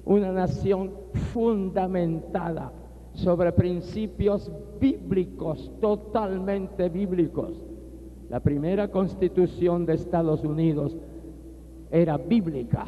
una 0.05 0.33
nación 0.33 0.93
fundamentada 1.33 2.73
sobre 3.15 3.53
principios 3.53 4.51
bíblicos, 4.81 5.71
totalmente 5.81 6.89
bíblicos. 6.89 7.53
La 8.29 8.41
primera 8.41 8.91
constitución 8.91 9.87
de 9.87 9.95
Estados 9.95 10.45
Unidos 10.45 10.97
era 11.91 12.17
bíblica. 12.17 12.87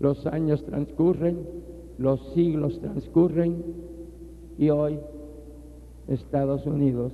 Los 0.00 0.26
años 0.26 0.64
transcurren, 0.64 1.46
los 1.98 2.32
siglos 2.32 2.80
transcurren 2.80 3.62
y 4.58 4.70
hoy 4.70 4.98
Estados 6.08 6.66
Unidos 6.66 7.12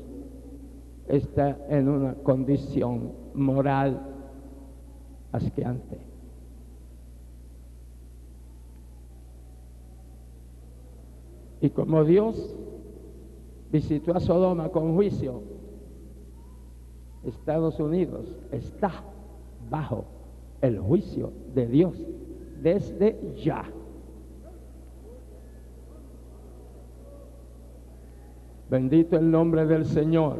está 1.09 1.59
en 1.69 1.89
una 1.89 2.15
condición 2.15 3.13
moral 3.35 4.01
asqueante. 5.33 6.08
Y 11.61 11.71
como 11.71 12.05
Dios 12.05 12.57
visitó 13.71 14.15
a 14.15 14.21
Sodoma 14.21 14.69
con 14.69 14.95
juicio, 14.95 15.43
Estados 17.25 17.79
Unidos 17.81 18.37
está 18.53 18.93
bajo 19.69 20.05
el 20.61 20.79
juicio 20.79 21.33
de 21.55 21.67
Dios 21.67 21.95
desde 22.63 23.35
ya. 23.37 23.65
Bendito 28.71 29.17
el 29.17 29.31
nombre 29.31 29.67
del 29.67 29.87
Señor. 29.87 30.37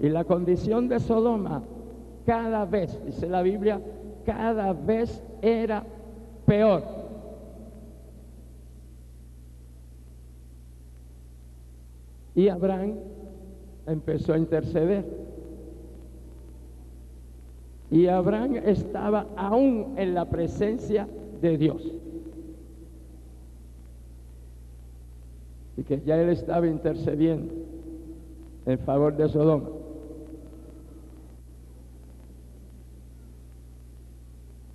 Y 0.00 0.08
la 0.08 0.24
condición 0.24 0.88
de 0.88 0.98
Sodoma 0.98 1.62
cada 2.26 2.64
vez, 2.64 3.02
dice 3.04 3.28
la 3.28 3.42
Biblia, 3.42 3.80
cada 4.24 4.72
vez 4.72 5.22
era 5.42 5.84
peor. 6.46 7.03
Y 12.34 12.48
Abraham 12.48 12.94
empezó 13.86 14.32
a 14.32 14.38
interceder. 14.38 15.04
Y 17.90 18.06
Abraham 18.06 18.56
estaba 18.64 19.26
aún 19.36 19.94
en 19.96 20.14
la 20.14 20.24
presencia 20.24 21.06
de 21.40 21.56
Dios. 21.56 21.82
Y 25.76 25.82
que 25.82 26.00
ya 26.00 26.20
él 26.20 26.30
estaba 26.30 26.66
intercediendo 26.66 27.52
en 28.66 28.78
favor 28.80 29.16
de 29.16 29.28
Sodoma. 29.28 29.68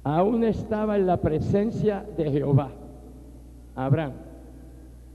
Aún 0.03 0.43
estaba 0.43 0.95
en 0.95 1.05
la 1.05 1.17
presencia 1.17 2.05
de 2.15 2.31
Jehová, 2.31 2.71
Abraham. 3.75 4.13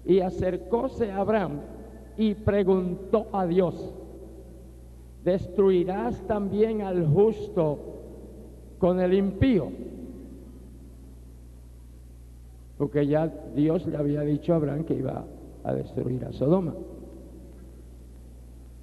Y 0.05 0.21
acercóse 0.21 1.11
a 1.11 1.19
Abraham 1.19 1.61
y 2.17 2.35
preguntó 2.35 3.27
a 3.33 3.47
Dios, 3.47 3.93
¿destruirás 5.25 6.21
también 6.27 6.83
al 6.83 7.07
justo 7.07 7.79
con 8.79 9.01
el 9.01 9.15
impío? 9.15 9.71
Porque 12.79 13.07
ya 13.07 13.27
Dios 13.55 13.87
le 13.87 13.97
había 13.97 14.23
dicho 14.23 14.53
a 14.53 14.57
Abraham 14.57 14.85
que 14.85 14.95
iba 14.95 15.25
a 15.63 15.73
destruir 15.75 16.25
a 16.25 16.33
Sodoma. 16.33 16.75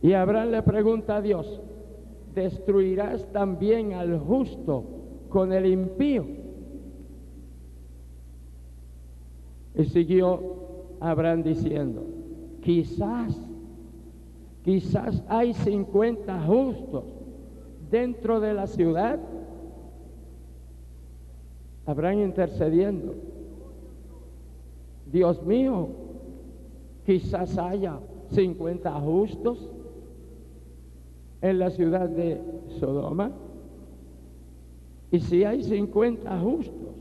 Y 0.01 0.13
Abraham 0.13 0.49
le 0.49 0.63
pregunta 0.63 1.17
a 1.17 1.21
Dios, 1.21 1.61
¿destruirás 2.33 3.25
también 3.31 3.93
al 3.93 4.17
justo 4.19 4.83
con 5.29 5.53
el 5.53 5.67
impío? 5.67 6.25
Y 9.75 9.85
siguió 9.85 10.95
Abraham 10.99 11.43
diciendo, 11.43 12.03
quizás, 12.61 13.37
quizás 14.63 15.23
hay 15.27 15.53
50 15.53 16.45
justos 16.45 17.03
dentro 17.89 18.39
de 18.39 18.53
la 18.53 18.67
ciudad. 18.67 19.19
Abraham 21.85 22.21
intercediendo. 22.21 23.15
Dios 25.11 25.43
mío, 25.43 25.89
quizás 27.05 27.57
haya 27.57 27.99
50 28.29 28.91
justos 29.01 29.69
en 31.41 31.59
la 31.59 31.69
ciudad 31.69 32.07
de 32.07 32.41
Sodoma. 32.79 33.31
Y 35.11 35.19
si 35.19 35.43
hay 35.43 35.63
50 35.63 36.39
justos 36.39 36.95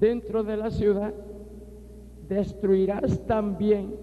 dentro 0.00 0.42
de 0.42 0.56
la 0.56 0.70
ciudad, 0.70 1.14
destruirás 2.30 3.26
también 3.26 3.96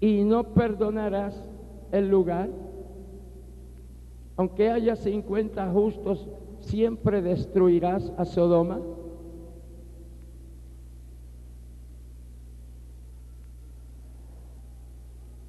y 0.00 0.24
no 0.24 0.52
perdonarás 0.52 1.40
el 1.92 2.08
lugar. 2.08 2.50
Aunque 4.36 4.68
haya 4.70 4.96
50 4.96 5.70
justos, 5.70 6.28
siempre 6.60 7.22
destruirás 7.22 8.12
a 8.16 8.24
Sodoma. 8.24 8.80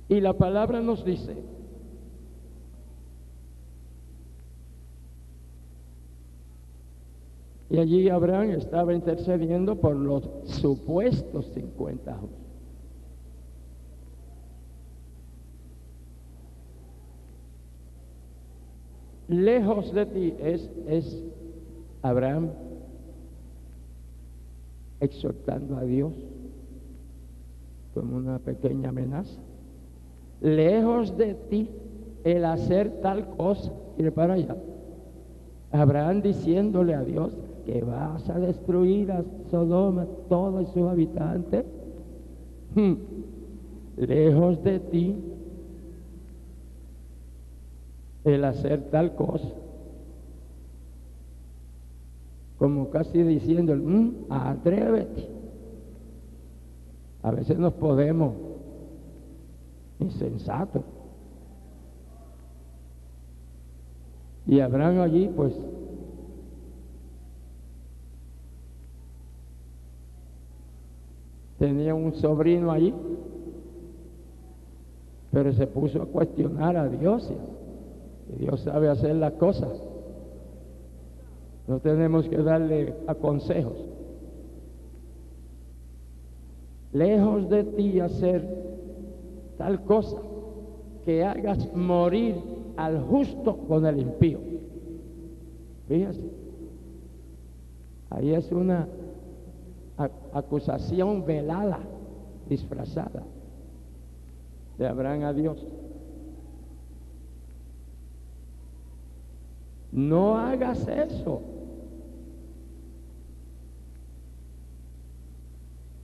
Y 0.07 0.21
la 0.21 0.33
palabra 0.33 0.81
nos 0.81 1.03
dice, 1.03 1.35
y 7.69 7.77
allí 7.77 8.09
Abraham 8.09 8.51
estaba 8.51 8.93
intercediendo 8.93 9.75
por 9.75 9.95
los 9.95 10.29
supuestos 10.45 11.45
50 11.53 12.13
justos. 12.15 12.39
Lejos 19.27 19.93
de 19.93 20.05
ti 20.07 20.33
es, 20.39 20.69
es 20.87 21.23
Abraham 22.01 22.49
exhortando 24.99 25.77
a 25.77 25.83
Dios 25.83 26.13
como 27.93 28.17
una 28.17 28.39
pequeña 28.39 28.89
amenaza 28.89 29.39
lejos 30.41 31.17
de 31.17 31.33
ti 31.33 31.69
el 32.23 32.45
hacer 32.45 33.01
tal 33.01 33.27
cosa. 33.35 33.71
Ir 33.97 34.13
para 34.13 34.35
allá. 34.35 34.55
Abraham 35.71 36.21
diciéndole 36.21 36.95
a 36.95 37.03
Dios 37.03 37.33
que 37.71 37.83
vas 37.83 38.27
a 38.27 38.39
destruir 38.39 39.11
a 39.11 39.23
Sodoma, 39.51 40.07
todos 40.27 40.69
sus 40.69 40.89
habitantes. 40.89 41.65
Hmm. 42.73 42.93
Lejos 43.95 44.63
de 44.63 44.79
ti 44.79 45.15
el 48.23 48.43
hacer 48.43 48.89
tal 48.89 49.15
cosa. 49.15 49.49
Como 52.57 52.89
casi 52.89 53.21
diciendo, 53.21 53.75
hmm, 53.75 54.31
atrévete. 54.31 55.29
A 57.21 57.31
veces 57.31 57.59
nos 57.59 57.73
podemos 57.73 58.33
insensato. 59.99 60.83
Y 64.47 64.59
Abraham 64.59 65.01
allí, 65.01 65.29
pues, 65.35 65.53
tenía 71.59 71.93
un 71.93 72.13
sobrino 72.15 72.71
allí, 72.71 72.93
pero 75.31 75.53
se 75.53 75.67
puso 75.67 76.01
a 76.01 76.05
cuestionar 76.05 76.75
a 76.77 76.87
Dios. 76.87 77.31
Y 78.33 78.39
Dios 78.39 78.61
sabe 78.61 78.89
hacer 78.89 79.15
las 79.15 79.33
cosas. 79.33 79.69
No 81.67 81.79
tenemos 81.79 82.27
que 82.27 82.37
darle 82.37 82.95
a 83.05 83.13
consejos. 83.13 83.77
Lejos 86.93 87.49
de 87.49 87.63
ti 87.65 87.99
hacer 87.99 88.43
tal 89.57 89.83
cosa 89.83 90.17
que 91.05 91.23
hagas 91.23 91.71
morir 91.75 92.35
al 92.77 93.01
justo 93.01 93.57
con 93.67 93.85
el 93.85 93.99
impío. 93.99 94.39
Fíjese, 95.87 96.21
ahí 98.09 98.33
es 98.33 98.51
una 98.51 98.87
acusación 100.33 101.25
velada, 101.25 101.79
disfrazada 102.47 103.23
de 104.77 104.87
Abraham 104.87 105.23
a 105.23 105.33
Dios. 105.33 105.65
No 109.91 110.37
hagas 110.37 110.87
eso. 110.87 111.41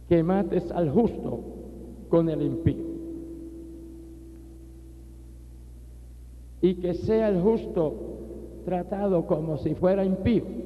Que 0.10 0.22
mates 0.24 0.70
al 0.72 0.91
justo 0.91 1.39
con 2.10 2.30
el 2.30 2.41
impío. 2.41 2.84
Y 6.62 6.76
que 6.76 6.93
sea 6.93 7.30
el 7.30 7.41
justo 7.41 7.93
tratado 8.66 9.26
como 9.26 9.58
si 9.58 9.74
fuera 9.76 10.04
impío. 10.04 10.64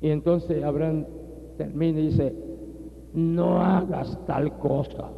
Y 0.00 0.10
entonces 0.10 0.62
Abraham 0.62 1.06
termina 1.56 2.00
y 2.00 2.06
dice, 2.08 2.34
no 3.14 3.60
hagas 3.60 4.18
tal 4.26 4.56
cosa. 4.58 5.10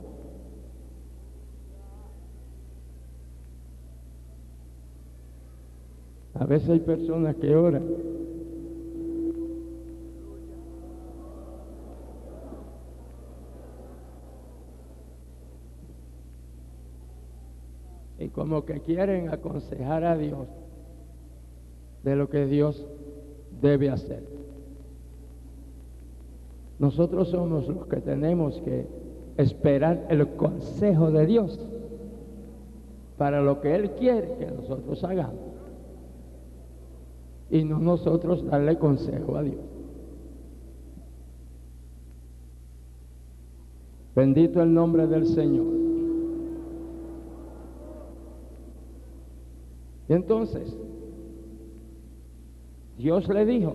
A 6.34 6.46
veces 6.46 6.70
hay 6.70 6.80
personas 6.80 7.36
que 7.36 7.54
oran. 7.54 7.84
Y 18.18 18.28
como 18.28 18.64
que 18.64 18.80
quieren 18.80 19.28
aconsejar 19.30 20.04
a 20.04 20.16
Dios 20.16 20.46
de 22.02 22.16
lo 22.16 22.28
que 22.30 22.46
Dios 22.46 22.86
debe 23.60 23.90
hacer. 23.90 24.40
Nosotros 26.80 27.28
somos 27.28 27.68
los 27.68 27.86
que 27.88 28.00
tenemos 28.00 28.58
que 28.62 28.86
esperar 29.36 30.06
el 30.08 30.26
consejo 30.28 31.10
de 31.10 31.26
Dios 31.26 31.60
para 33.18 33.42
lo 33.42 33.60
que 33.60 33.74
Él 33.74 33.90
quiere 33.92 34.34
que 34.38 34.46
nosotros 34.46 35.04
hagamos 35.04 35.50
y 37.50 37.64
no 37.64 37.78
nosotros 37.78 38.46
darle 38.46 38.78
consejo 38.78 39.36
a 39.36 39.42
Dios. 39.42 39.60
Bendito 44.16 44.62
el 44.62 44.72
nombre 44.72 45.06
del 45.06 45.26
Señor. 45.26 45.66
Y 50.08 50.12
entonces, 50.14 50.74
Dios 52.96 53.28
le 53.28 53.44
dijo, 53.44 53.74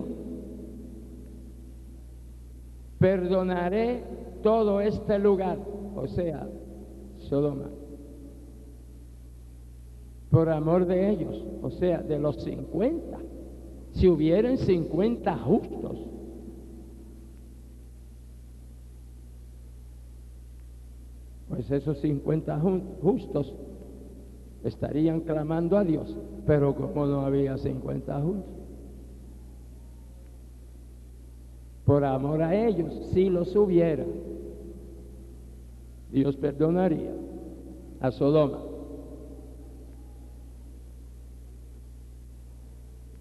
perdonaré 3.06 4.02
todo 4.42 4.80
este 4.80 5.16
lugar, 5.20 5.58
o 5.94 6.08
sea, 6.08 6.44
Sodoma, 7.18 7.70
por 10.28 10.48
amor 10.48 10.86
de 10.86 11.10
ellos, 11.10 11.40
o 11.62 11.70
sea, 11.70 12.02
de 12.02 12.18
los 12.18 12.42
50 12.42 13.18
si 13.92 14.08
hubieran 14.08 14.58
50 14.58 15.38
justos. 15.38 15.98
Pues 21.48 21.70
esos 21.70 21.98
50 22.00 22.60
justos 23.02 23.54
estarían 24.64 25.20
clamando 25.20 25.78
a 25.78 25.84
Dios, 25.84 26.14
pero 26.44 26.74
como 26.74 27.06
no 27.06 27.20
había 27.20 27.56
50 27.56 28.20
justos. 28.20 28.55
Por 31.86 32.04
amor 32.04 32.42
a 32.42 32.52
ellos, 32.52 32.92
si 33.12 33.30
los 33.30 33.54
hubiera, 33.54 34.04
Dios 36.10 36.36
perdonaría 36.36 37.12
a 38.00 38.10
Sodoma. 38.10 38.58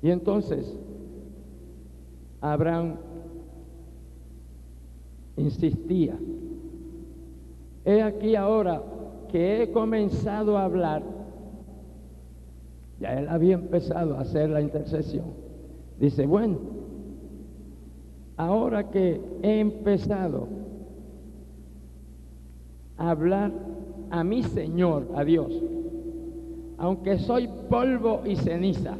Y 0.01 0.09
entonces 0.09 0.76
Abraham 2.41 2.95
insistía, 5.38 6.18
he 7.86 8.01
aquí 8.01 8.36
ahora 8.36 8.82
que 9.32 9.61
he 9.61 9.72
comenzado 9.72 10.57
a 10.57 10.63
hablar, 10.63 11.03
ya 12.99 13.20
él 13.20 13.28
había 13.30 13.55
empezado 13.55 14.16
a 14.16 14.22
hacer 14.22 14.49
la 14.49 14.61
intercesión, 14.61 15.26
dice, 15.99 16.26
bueno, 16.26 16.74
ahora 18.38 18.89
que 18.89 19.21
he 19.41 19.59
empezado 19.59 20.47
a 22.97 23.09
hablar 23.11 23.51
a 24.09 24.23
mi 24.23 24.43
Señor, 24.43 25.07
a 25.15 25.23
Dios, 25.23 25.51
aunque 26.77 27.17
soy 27.19 27.49
polvo 27.69 28.21
y 28.25 28.36
ceniza, 28.36 28.97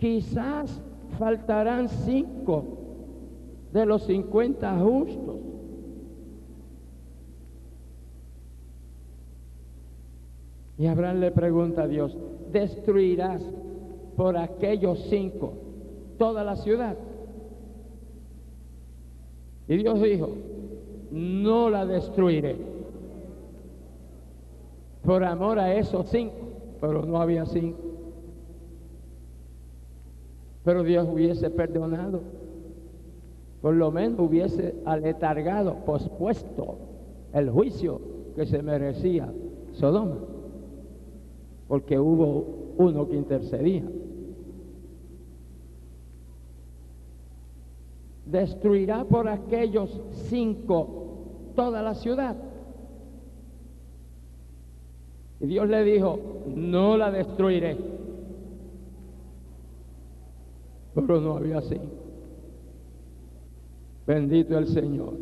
Quizás 0.00 0.80
faltarán 1.18 1.90
cinco 1.90 2.64
de 3.70 3.84
los 3.84 4.06
cincuenta 4.06 4.78
justos. 4.78 5.36
Y 10.78 10.86
Abraham 10.86 11.20
le 11.20 11.30
pregunta 11.30 11.82
a 11.82 11.86
Dios, 11.86 12.16
¿destruirás 12.50 13.42
por 14.16 14.38
aquellos 14.38 14.98
cinco 15.10 15.52
toda 16.16 16.42
la 16.44 16.56
ciudad? 16.56 16.96
Y 19.70 19.76
Dios 19.76 20.02
dijo, 20.02 20.30
no 21.12 21.70
la 21.70 21.86
destruiré. 21.86 22.56
Por 25.04 25.22
amor 25.22 25.60
a 25.60 25.72
esos 25.76 26.08
cinco, 26.08 26.34
pero 26.80 27.06
no 27.06 27.22
había 27.22 27.46
cinco. 27.46 27.78
Pero 30.64 30.82
Dios 30.82 31.06
hubiese 31.08 31.50
perdonado. 31.50 32.20
Por 33.62 33.76
lo 33.76 33.92
menos 33.92 34.18
hubiese 34.18 34.74
aletargado, 34.84 35.76
pospuesto 35.86 36.74
el 37.32 37.48
juicio 37.48 38.00
que 38.34 38.46
se 38.46 38.64
merecía 38.64 39.32
Sodoma. 39.74 40.16
Porque 41.68 41.96
hubo 41.96 42.72
uno 42.76 43.08
que 43.08 43.14
intercedía. 43.14 43.84
Destruirá 48.30 49.04
por 49.04 49.28
aquellos 49.28 50.00
cinco 50.28 51.52
toda 51.56 51.82
la 51.82 51.94
ciudad. 51.94 52.36
Y 55.40 55.46
Dios 55.46 55.68
le 55.68 55.82
dijo, 55.84 56.18
no 56.54 56.96
la 56.96 57.10
destruiré 57.10 57.76
pero 60.94 61.20
no 61.20 61.36
había 61.36 61.58
así. 61.58 61.76
Bendito 64.06 64.58
el 64.58 64.66
Señor. 64.66 65.14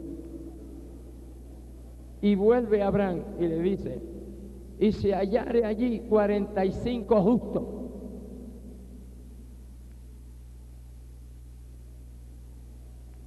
Y 2.21 2.35
vuelve 2.35 2.83
Abraham 2.83 3.23
y 3.39 3.47
le 3.47 3.61
dice, 3.61 4.01
y 4.81 4.93
se 4.93 5.13
hallare 5.15 5.65
allí 5.65 6.01
45 6.09 7.23
justos. 7.23 7.65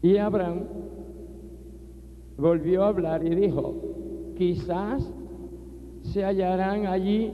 Y 0.01 0.17
Abraham 0.17 0.63
volvió 2.37 2.83
a 2.83 2.87
hablar 2.87 3.25
y 3.25 3.35
dijo, 3.35 3.75
quizás 4.35 5.07
se 6.03 6.23
hallarán 6.23 6.87
allí 6.87 7.31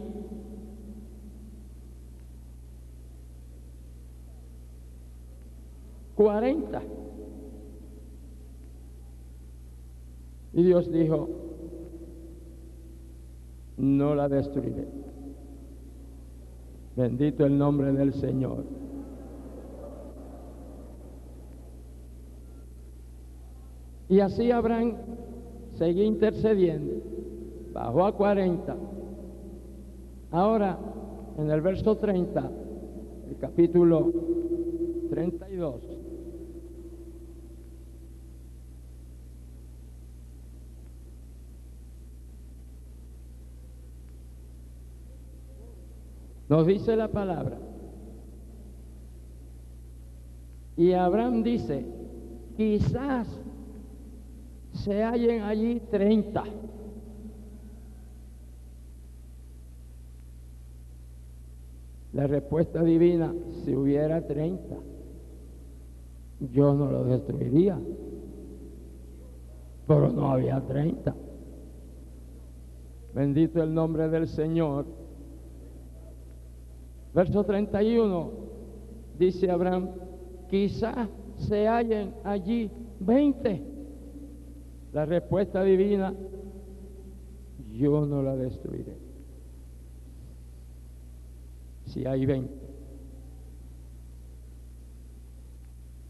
40. 6.17 6.81
Y 10.53 10.63
Dios 10.63 10.91
dijo, 10.91 11.29
no 13.77 14.15
la 14.15 14.27
destruiré. 14.27 14.87
Bendito 16.95 17.45
el 17.45 17.57
nombre 17.57 17.93
del 17.93 18.13
Señor. 18.15 18.63
Y 24.09 24.19
así 24.19 24.51
Abraham 24.51 24.95
seguía 25.77 26.05
intercediendo, 26.05 27.01
bajó 27.73 28.05
a 28.05 28.15
40. 28.15 28.75
Ahora, 30.31 30.77
en 31.37 31.51
el 31.51 31.61
verso 31.61 31.95
30, 31.97 32.51
el 33.29 33.37
capítulo 33.37 34.11
32, 35.09 35.97
Nos 46.49 46.65
dice 46.65 46.95
la 46.95 47.09
palabra. 47.09 47.57
Y 50.77 50.93
Abraham 50.93 51.43
dice, 51.43 51.85
quizás 52.55 53.27
se 54.87 55.03
hallen 55.03 55.41
allí 55.41 55.81
30. 55.91 56.43
La 62.13 62.25
respuesta 62.25 62.81
divina, 62.83 63.33
si 63.65 63.75
hubiera 63.75 64.25
30, 64.25 64.77
yo 66.53 66.73
no 66.73 66.89
lo 66.89 67.03
destruiría. 67.03 67.77
Pero 69.85 70.09
no 70.09 70.31
había 70.31 70.61
30. 70.61 71.13
Bendito 73.13 73.61
el 73.61 73.73
nombre 73.73 74.07
del 74.07 74.25
Señor. 74.25 74.85
Verso 77.13 77.43
31 77.43 78.31
dice 79.19 79.51
Abraham, 79.51 79.89
quizás 80.49 81.09
se 81.35 81.67
hallen 81.67 82.13
allí 82.23 82.71
20. 83.01 83.76
La 84.97 85.05
respuesta 85.05 85.63
divina, 85.63 86.11
yo 87.71 88.03
no 88.07 88.23
la 88.23 88.35
destruiré. 88.35 88.97
Si 91.85 92.03
hay 92.03 92.25
20. 92.25 92.51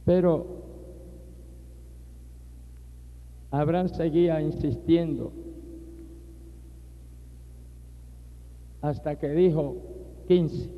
Pero 0.06 0.48
Abraham 3.52 3.90
seguía 3.90 4.40
insistiendo 4.40 5.34
hasta 8.82 9.20
que 9.20 9.28
dijo 9.32 9.76
15. 10.30 10.70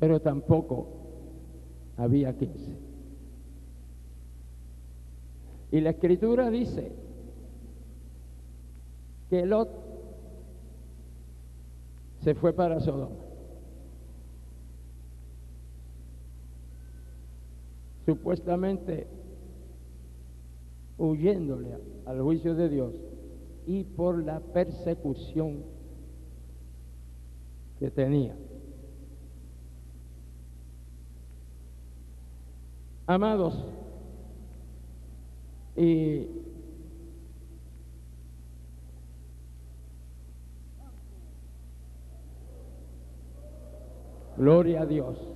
Pero 0.00 0.18
tampoco 0.18 0.86
había 1.98 2.34
15. 2.38 2.91
Y 5.72 5.80
la 5.80 5.90
escritura 5.90 6.50
dice 6.50 6.92
que 9.30 9.46
Lot 9.46 9.70
se 12.20 12.34
fue 12.34 12.52
para 12.52 12.78
Sodoma. 12.78 13.16
Supuestamente 18.04 19.06
huyéndole 20.98 21.78
al 22.04 22.20
juicio 22.20 22.54
de 22.54 22.68
Dios 22.68 22.94
y 23.66 23.84
por 23.84 24.22
la 24.22 24.40
persecución 24.40 25.64
que 27.78 27.90
tenía. 27.90 28.36
Amados, 33.06 33.64
y 35.76 36.28
gloria 44.36 44.82
a 44.82 44.86
Dios. 44.86 45.28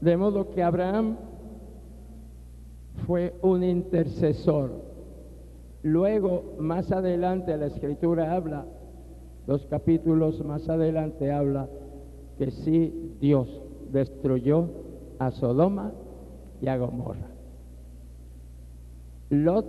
De 0.00 0.16
modo 0.16 0.50
que 0.50 0.62
Abraham 0.62 1.16
fue 3.06 3.34
un 3.42 3.64
intercesor. 3.64 4.70
Luego, 5.82 6.54
más 6.58 6.92
adelante, 6.92 7.56
la 7.56 7.66
escritura 7.66 8.32
habla, 8.32 8.64
dos 9.48 9.64
capítulos 9.64 10.44
más 10.44 10.68
adelante 10.68 11.32
habla 11.32 11.70
que 12.36 12.50
sí 12.50 13.16
Dios 13.18 13.62
destruyó 13.90 14.68
a 15.18 15.30
Sodoma 15.30 15.94
y 16.60 16.68
a 16.68 16.76
Gomorra. 16.76 17.30
Lot 19.30 19.64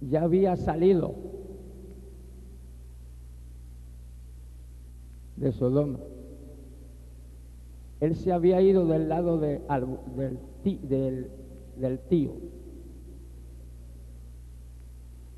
ya 0.00 0.22
había 0.22 0.56
salido 0.56 1.14
de 5.36 5.52
Sodoma. 5.52 5.98
Él 8.00 8.16
se 8.16 8.32
había 8.32 8.62
ido 8.62 8.86
del 8.86 9.10
lado 9.10 9.38
de, 9.38 9.60
del, 10.16 10.38
del, 10.88 11.30
del, 11.76 11.98
tío. 11.98 12.32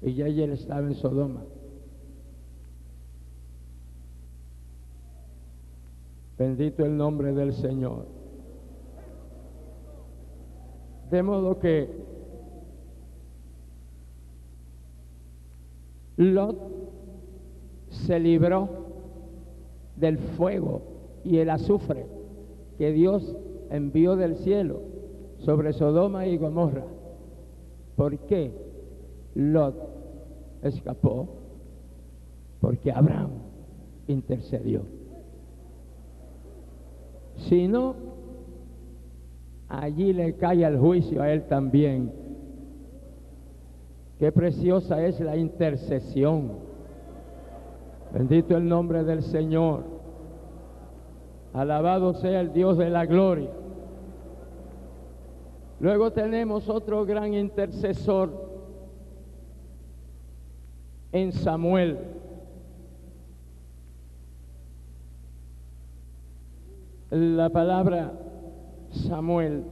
Y 0.01 0.15
ya 0.15 0.27
él 0.27 0.53
estaba 0.53 0.87
en 0.87 0.95
Sodoma. 0.95 1.43
Bendito 6.41 6.87
el 6.87 6.97
nombre 6.97 7.35
del 7.35 7.53
Señor. 7.53 8.07
De 11.11 11.23
modo 11.23 11.59
que 11.59 11.87
Lot 16.17 16.57
se 17.91 18.19
libró 18.19 18.71
del 19.97 20.17
fuego 20.17 20.81
y 21.25 21.37
el 21.37 21.51
azufre 21.51 22.07
que 22.79 22.91
Dios 22.91 23.37
envió 23.69 24.17
del 24.17 24.37
cielo 24.37 24.81
sobre 25.41 25.75
Sodoma 25.75 26.27
y 26.27 26.39
Gomorra. 26.39 26.87
¿Por 27.97 28.17
qué 28.21 28.51
Lot 29.35 29.77
escapó? 30.63 31.29
Porque 32.63 32.91
Abraham 32.93 33.29
intercedió. 34.07 35.00
Si 37.49 37.69
no, 37.69 37.95
allí 39.69 40.13
le 40.13 40.37
cae 40.37 40.65
el 40.65 40.79
juicio 40.79 41.23
a 41.23 41.33
él 41.33 41.47
también. 41.47 42.13
Qué 44.19 44.31
preciosa 44.33 45.05
es 45.07 45.19
la 45.21 45.37
intercesión. 45.37 46.53
Bendito 48.13 48.57
el 48.57 48.69
nombre 48.69 49.05
del 49.05 49.23
Señor. 49.23 49.85
Alabado 51.55 52.13
sea 52.15 52.41
el 52.41 52.53
Dios 52.53 52.77
de 52.77 52.91
la 52.91 53.07
gloria. 53.07 53.51
Luego 55.81 56.13
tenemos 56.13 56.69
otro 56.69 57.07
gran 57.07 57.33
intercesor 57.33 58.31
en 61.13 61.33
Samuel. 61.33 62.20
La 67.11 67.51
palabra 67.51 68.13
Samuel 69.09 69.65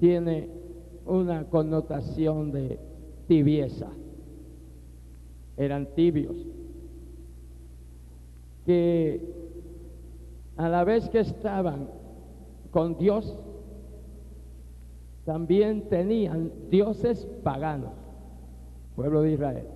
tiene 0.00 0.48
una 1.04 1.44
connotación 1.44 2.50
de 2.50 2.80
tibieza. 3.28 3.88
Eran 5.56 5.86
tibios 5.94 6.36
que 8.66 9.20
a 10.56 10.68
la 10.68 10.82
vez 10.84 11.08
que 11.08 11.20
estaban 11.20 11.88
con 12.72 12.98
Dios, 12.98 13.38
también 15.24 15.88
tenían 15.88 16.52
dioses 16.70 17.26
paganos, 17.42 17.92
pueblo 18.94 19.22
de 19.22 19.32
Israel. 19.32 19.75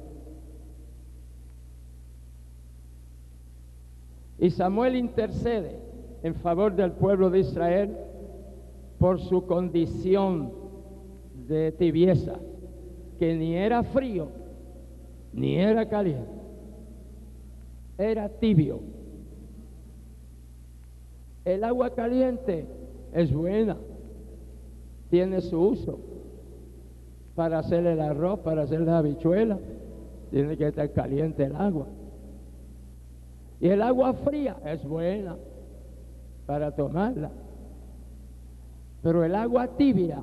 Y 4.40 4.50
Samuel 4.50 4.96
intercede 4.96 5.78
en 6.22 6.34
favor 6.34 6.74
del 6.74 6.92
pueblo 6.92 7.30
de 7.30 7.40
Israel 7.40 7.96
por 8.98 9.20
su 9.20 9.46
condición 9.46 10.52
de 11.46 11.72
tibieza, 11.72 12.34
que 13.18 13.34
ni 13.34 13.54
era 13.54 13.82
frío 13.82 14.28
ni 15.32 15.56
era 15.56 15.88
caliente 15.88 16.40
era 18.00 18.28
tibio. 18.28 18.80
El 21.44 21.64
agua 21.64 21.90
caliente 21.90 22.66
es 23.12 23.32
buena, 23.32 23.76
tiene 25.10 25.40
su 25.40 25.60
uso 25.60 25.98
para 27.34 27.58
hacer 27.58 27.86
el 27.86 28.00
arroz, 28.00 28.40
para 28.40 28.62
hacer 28.62 28.80
la 28.80 28.98
habichuela, 28.98 29.58
tiene 30.30 30.56
que 30.56 30.68
estar 30.68 30.90
caliente 30.92 31.44
el 31.44 31.56
agua. 31.56 31.86
Y 33.60 33.68
el 33.68 33.82
agua 33.82 34.14
fría 34.14 34.56
es 34.64 34.82
buena 34.84 35.36
para 36.46 36.74
tomarla. 36.74 37.30
Pero 39.02 39.24
el 39.24 39.34
agua 39.34 39.68
tibia, 39.76 40.22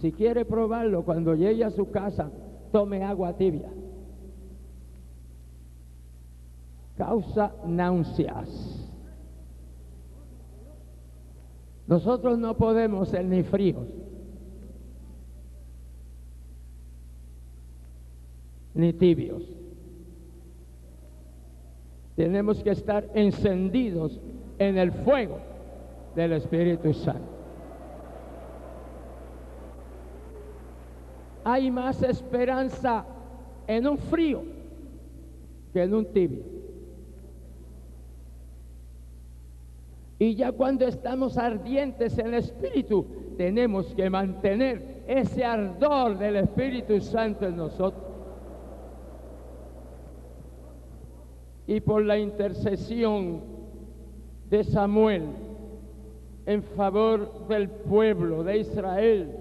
si 0.00 0.12
quiere 0.12 0.44
probarlo, 0.44 1.04
cuando 1.04 1.34
llegue 1.34 1.64
a 1.64 1.70
su 1.70 1.90
casa, 1.90 2.30
tome 2.72 3.02
agua 3.02 3.32
tibia. 3.36 3.70
causa 6.96 7.52
náuseas. 7.66 8.48
Nosotros 11.86 12.38
no 12.38 12.56
podemos 12.56 13.08
ser 13.08 13.24
ni 13.26 13.42
fríos, 13.42 13.86
ni 18.72 18.92
tibios. 18.92 19.42
Tenemos 22.16 22.62
que 22.62 22.70
estar 22.70 23.04
encendidos 23.14 24.20
en 24.58 24.78
el 24.78 24.92
fuego 24.92 25.38
del 26.14 26.32
Espíritu 26.32 26.92
Santo. 26.94 27.34
Hay 31.44 31.70
más 31.70 32.02
esperanza 32.02 33.04
en 33.66 33.86
un 33.86 33.98
frío 33.98 34.42
que 35.72 35.82
en 35.82 35.94
un 35.94 36.06
tibio. 36.06 36.42
Y 40.18 40.36
ya 40.36 40.52
cuando 40.52 40.86
estamos 40.86 41.36
ardientes 41.36 42.16
en 42.18 42.28
el 42.28 42.34
Espíritu, 42.34 43.04
tenemos 43.36 43.92
que 43.94 44.08
mantener 44.08 45.02
ese 45.06 45.44
ardor 45.44 46.16
del 46.16 46.36
Espíritu 46.36 47.00
Santo 47.00 47.46
en 47.46 47.56
nosotros. 47.56 48.13
Y 51.66 51.80
por 51.80 52.04
la 52.04 52.18
intercesión 52.18 53.40
de 54.50 54.64
Samuel 54.64 55.22
en 56.46 56.62
favor 56.62 57.46
del 57.48 57.70
pueblo 57.70 58.44
de 58.44 58.58
Israel, 58.58 59.36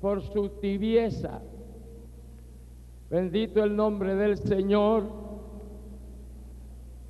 por 0.00 0.20
su 0.22 0.48
tibieza, 0.48 1.40
bendito 3.08 3.62
el 3.62 3.76
nombre 3.76 4.14
del 4.16 4.36
Señor, 4.36 5.04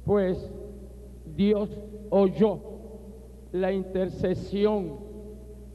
pues 0.04 0.50
Dios 1.34 1.70
oyó 2.10 2.60
la 3.52 3.72
intercesión 3.72 4.98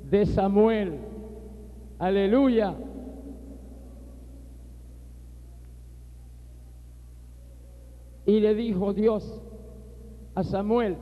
de 0.09 0.26
Samuel. 0.26 0.99
Aleluya. 1.99 2.76
Y 8.26 8.39
le 8.39 8.55
dijo 8.55 8.93
Dios 8.93 9.41
a 10.36 10.43
Samuel, 10.43 10.97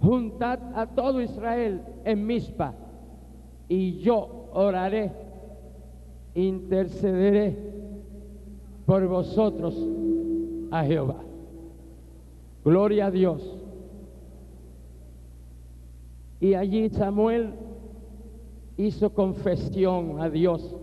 juntad 0.00 0.58
a 0.74 0.86
todo 0.86 1.20
Israel 1.20 1.82
en 2.04 2.26
Mispa 2.26 2.74
y 3.68 3.98
yo 3.98 4.48
oraré, 4.52 5.12
intercederé 6.34 7.56
por 8.86 9.06
vosotros 9.06 9.76
a 10.70 10.84
Jehová. 10.84 11.22
Gloria 12.64 13.06
a 13.06 13.10
Dios. 13.10 13.58
Y 16.40 16.54
allí 16.54 16.88
Samuel 16.90 17.54
hizo 18.76 19.14
confesión 19.14 20.20
a 20.20 20.28
Dios, 20.28 20.74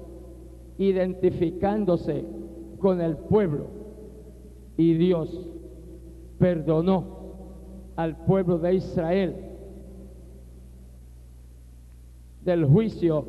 identificándose 0.77 2.25
con 2.79 3.01
el 3.01 3.17
pueblo. 3.17 3.67
Y 4.77 4.93
Dios 4.95 5.47
perdonó 6.41 7.05
al 7.95 8.17
pueblo 8.17 8.57
de 8.57 8.73
Israel 8.73 9.35
del 12.43 12.65
juicio 12.65 13.23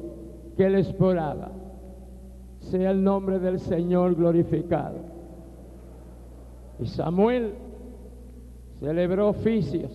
que 0.57 0.71
les 0.71 0.89
esperaba. 0.89 1.53
Sea 2.61 2.91
el 2.91 3.05
nombre 3.05 3.39
del 3.39 3.61
Señor 3.61 4.15
glorificado. 4.15 4.97
Y 6.81 6.87
Samuel 6.87 7.53
celebró 8.81 9.29
oficios, 9.29 9.93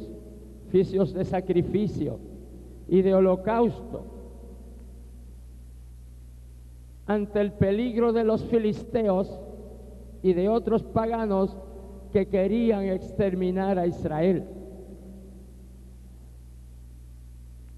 oficios 0.68 1.12
de 1.14 1.26
sacrificio 1.26 2.20
y 2.88 3.02
de 3.02 3.16
holocausto 3.16 4.04
ante 7.08 7.40
el 7.40 7.54
peligro 7.54 8.14
de 8.14 8.26
los 8.26 8.44
filisteos 8.44 9.40
y 10.22 10.34
de 10.34 10.50
otros 10.50 10.84
paganos 10.84 11.58
que 12.12 12.28
querían 12.28 12.84
exterminar 12.84 13.78
a 13.78 13.88
Israel. 13.88 14.44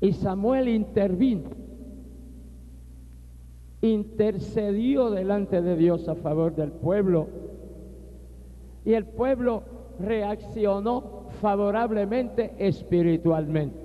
Y 0.02 0.14
Samuel 0.14 0.70
intervino, 0.70 1.50
intercedió 3.82 5.10
delante 5.10 5.62
de 5.62 5.76
Dios 5.76 6.08
a 6.08 6.16
favor 6.16 6.56
del 6.56 6.72
pueblo. 6.72 7.28
Y 8.86 8.94
el 8.94 9.06
pueblo 9.06 9.64
reaccionó 10.00 11.28
favorablemente 11.42 12.54
espiritualmente. 12.58 13.78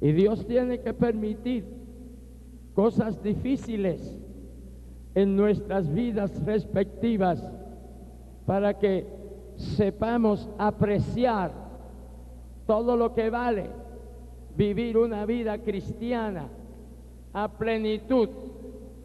Y 0.00 0.12
Dios 0.12 0.46
tiene 0.46 0.80
que 0.80 0.94
permitir 0.94 1.64
cosas 2.74 3.22
difíciles 3.22 4.18
en 5.14 5.36
nuestras 5.36 5.92
vidas 5.92 6.44
respectivas 6.44 7.42
para 8.50 8.76
que 8.76 9.06
sepamos 9.76 10.48
apreciar 10.58 11.52
todo 12.66 12.96
lo 12.96 13.14
que 13.14 13.30
vale 13.30 13.70
vivir 14.56 14.98
una 14.98 15.24
vida 15.24 15.58
cristiana 15.58 16.48
a 17.32 17.46
plenitud 17.46 18.28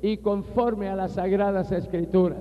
y 0.01 0.17
conforme 0.17 0.89
a 0.89 0.95
las 0.95 1.11
sagradas 1.11 1.71
escrituras, 1.71 2.39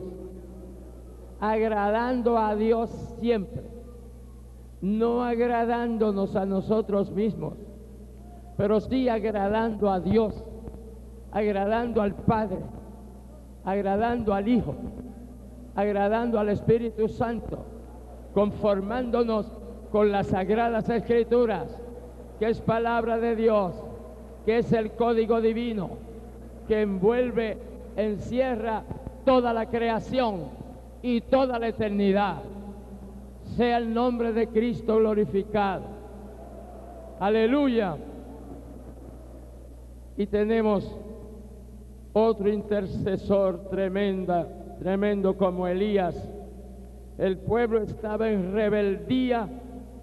agradando 1.41 2.39
a 2.39 2.57
Dios 2.57 2.89
siempre, 3.21 3.65
no 4.81 5.23
agradándonos 5.23 6.35
a 6.37 6.47
nosotros 6.47 7.11
mismos, 7.11 7.53
pero 8.57 8.81
sí 8.81 9.11
agradando 9.11 9.91
a 9.91 10.01
Dios, 10.01 10.43
agradando 11.33 12.01
al 12.01 12.15
Padre, 12.15 12.61
agradando 13.63 14.33
al 14.33 14.49
Hijo, 14.49 14.75
agradando 15.75 16.39
al 16.39 16.49
Espíritu 16.51 17.09
Santo, 17.09 17.59
conformándonos 18.33 19.51
con 19.91 20.11
las 20.11 20.29
sagradas 20.29 20.89
escrituras 20.89 21.81
que 22.39 22.49
es 22.49 22.61
palabra 22.61 23.18
de 23.18 23.37
Dios, 23.37 23.75
que 24.45 24.59
es 24.59 24.72
el 24.72 24.93
código 24.93 25.41
divino, 25.41 25.91
que 26.66 26.83
envuelve, 26.83 27.59
encierra 27.97 28.83
toda 29.25 29.53
la 29.53 29.66
creación 29.66 30.47
y 31.03 31.20
toda 31.20 31.59
la 31.59 31.68
eternidad. 31.68 32.43
Sea 33.57 33.79
el 33.79 33.93
nombre 33.93 34.33
de 34.33 34.49
Cristo 34.49 34.97
glorificado. 34.97 35.85
Aleluya. 37.20 37.97
Y 40.16 40.27
tenemos 40.27 40.99
otro 42.12 42.49
intercesor 42.49 43.68
tremenda, 43.70 44.47
tremendo 44.79 45.37
como 45.37 45.66
Elías. 45.66 46.16
El 47.18 47.39
pueblo 47.39 47.83
estaba 47.83 48.31
en 48.31 48.53
rebeldía 48.53 49.49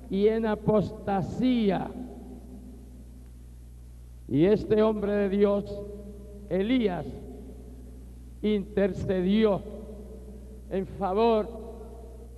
y 0.09 0.27
en 0.27 0.45
apostasía. 0.45 1.89
Y 4.27 4.45
este 4.45 4.81
hombre 4.81 5.13
de 5.13 5.29
Dios, 5.29 5.81
Elías, 6.49 7.05
intercedió 8.41 9.61
en 10.69 10.87
favor 10.87 11.47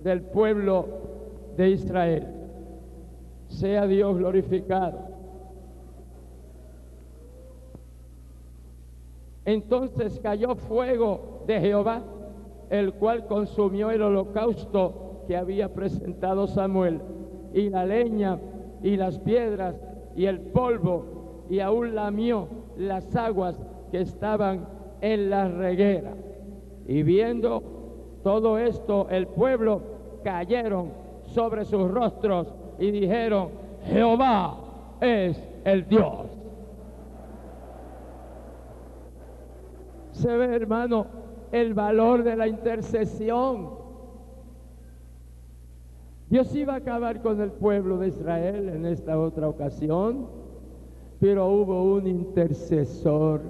del 0.02 0.22
pueblo 0.22 0.86
de 1.56 1.70
Israel. 1.70 2.26
Sea 3.48 3.86
Dios 3.86 4.16
glorificado. 4.16 5.14
Entonces 9.44 10.18
cayó 10.20 10.54
fuego 10.54 11.44
de 11.46 11.60
Jehová, 11.60 12.02
el 12.70 12.94
cual 12.94 13.26
consumió 13.26 13.90
el 13.90 14.02
holocausto 14.02 15.22
que 15.26 15.36
había 15.36 15.72
presentado 15.72 16.46
Samuel, 16.46 17.00
y 17.52 17.70
la 17.70 17.84
leña, 17.86 18.38
y 18.82 18.96
las 18.96 19.18
piedras, 19.18 19.80
y 20.16 20.26
el 20.26 20.40
polvo, 20.40 21.44
y 21.48 21.60
aún 21.60 21.94
lamió 21.94 22.48
las 22.76 23.14
aguas 23.16 23.60
que 23.90 24.00
estaban 24.00 24.66
en 25.00 25.30
la 25.30 25.48
reguera. 25.48 26.14
Y 26.86 27.02
viendo 27.02 27.62
todo 28.22 28.58
esto, 28.58 29.06
el 29.10 29.26
pueblo 29.26 29.80
cayeron 30.22 30.92
sobre 31.26 31.64
sus 31.64 31.90
rostros 31.90 32.52
y 32.78 32.90
dijeron, 32.90 33.50
Jehová 33.86 34.56
es 35.00 35.40
el 35.64 35.86
Dios. 35.86 36.26
Se 40.12 40.36
ve, 40.36 40.54
hermano, 40.56 41.06
el 41.60 41.74
valor 41.74 42.22
de 42.22 42.36
la 42.36 42.48
intercesión. 42.48 43.70
Dios 46.30 46.54
iba 46.54 46.74
a 46.74 46.78
acabar 46.78 47.22
con 47.22 47.40
el 47.40 47.52
pueblo 47.52 47.98
de 47.98 48.08
Israel 48.08 48.68
en 48.68 48.86
esta 48.86 49.18
otra 49.18 49.48
ocasión 49.48 50.44
pero 51.24 51.48
hubo 51.48 51.94
un 51.94 52.06
intercesor 52.06 53.40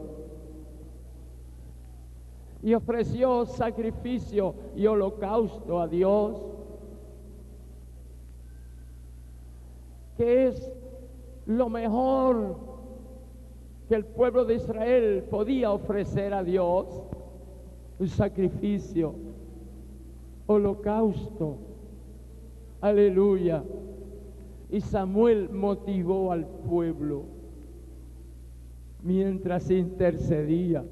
y 2.63 2.73
ofreció 2.73 3.45
sacrificio 3.47 4.55
y 4.77 4.87
holocausto 4.87 5.81
a 5.81 5.89
Dios, 5.89 6.41
que 10.17 10.47
es 10.47 10.73
lo 11.47 11.69
mejor 11.69 12.57
que 13.89 13.97
el 13.97 14.05
pueblo 14.05 14.45
de 14.45 14.55
Israel 14.55 15.25
podía 15.29 15.73
ofrecer 15.73 16.33
a 16.33 16.45
Dios, 16.45 16.87
sacrificio, 18.09 19.15
holocausto, 20.47 21.59
aleluya. 22.81 23.63
Y 24.71 24.81
Samuel 24.81 25.51
motivó 25.51 26.33
al 26.33 26.47
pueblo 26.47 27.25
mientras 29.03 29.71
intercedía 29.71 30.85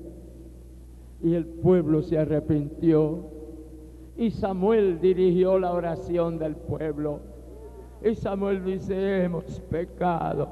y 1.23 1.35
el 1.35 1.47
pueblo 1.47 2.03
se 2.03 2.19
arrepintió. 2.19 3.31
Y 4.17 4.31
Samuel 4.31 5.01
dirigió 5.01 5.59
la 5.59 5.73
oración 5.73 6.39
del 6.39 6.57
pueblo. 6.57 7.21
Y 8.05 8.15
Samuel 8.15 8.65
dice, 8.65 9.25
hemos 9.25 9.45
pecado. 9.71 10.49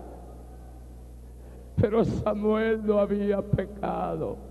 Pero 1.76 2.04
Samuel 2.04 2.86
no 2.86 2.98
había 2.98 3.42
pecado. 3.42 4.49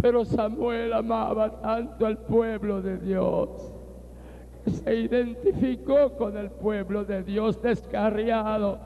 Pero 0.00 0.24
Samuel 0.24 0.92
amaba 0.92 1.60
tanto 1.60 2.06
al 2.06 2.18
pueblo 2.18 2.80
de 2.80 2.98
Dios. 2.98 3.72
Que 4.64 4.70
se 4.70 4.94
identificó 4.94 6.12
con 6.16 6.36
el 6.36 6.50
pueblo 6.50 7.04
de 7.04 7.22
Dios 7.22 7.60
descarriado. 7.60 8.78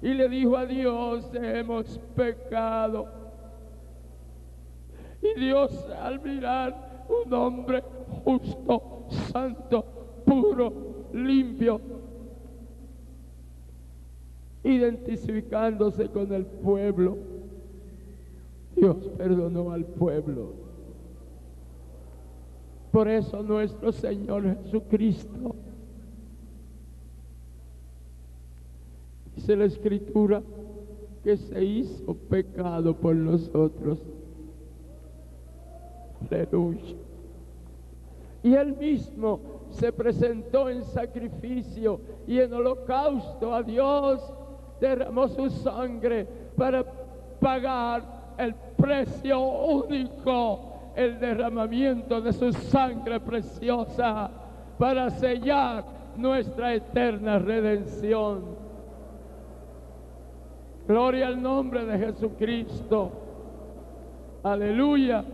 Y 0.00 0.14
le 0.14 0.28
dijo 0.28 0.56
a 0.56 0.66
Dios, 0.66 1.28
hemos 1.34 1.98
pecado. 2.14 3.06
Y 5.20 5.40
Dios 5.40 5.88
al 6.00 6.20
mirar 6.20 7.06
un 7.08 7.32
hombre 7.32 7.82
justo, 8.24 9.06
santo, 9.32 9.84
puro, 10.24 10.72
limpio, 11.12 11.80
identificándose 14.62 16.08
con 16.08 16.32
el 16.32 16.44
pueblo, 16.46 17.16
Dios 18.80 18.96
perdonó 19.16 19.72
al 19.72 19.84
pueblo. 19.84 20.52
Por 22.92 23.08
eso 23.08 23.42
nuestro 23.42 23.92
Señor 23.92 24.56
Jesucristo, 24.64 25.54
dice 29.36 29.56
la 29.56 29.64
Escritura, 29.66 30.42
que 31.22 31.36
se 31.36 31.64
hizo 31.64 32.14
pecado 32.14 32.94
por 32.96 33.14
nosotros 33.14 33.98
Aleluya. 36.30 36.96
Y 38.42 38.54
él 38.54 38.76
mismo 38.76 39.40
se 39.70 39.92
presentó 39.92 40.70
en 40.70 40.84
sacrificio 40.84 42.00
y 42.26 42.38
en 42.38 42.52
holocausto 42.52 43.54
a 43.54 43.62
Dios, 43.62 44.20
derramó 44.80 45.28
su 45.28 45.50
sangre 45.50 46.26
para 46.56 46.84
pagar 47.40 48.34
el 48.38 48.54
precio 48.78 49.40
único, 49.40 50.92
el 50.94 51.18
derramamiento 51.18 52.20
de 52.20 52.32
su 52.32 52.52
sangre 52.52 53.20
preciosa 53.20 54.30
para 54.78 55.10
sellar 55.10 55.84
nuestra 56.16 56.74
eterna 56.74 57.38
redención. 57.38 58.56
Gloria 60.86 61.26
al 61.26 61.42
nombre 61.42 61.84
de 61.84 61.98
Jesucristo. 61.98 63.10
Aleluya. 64.42 65.24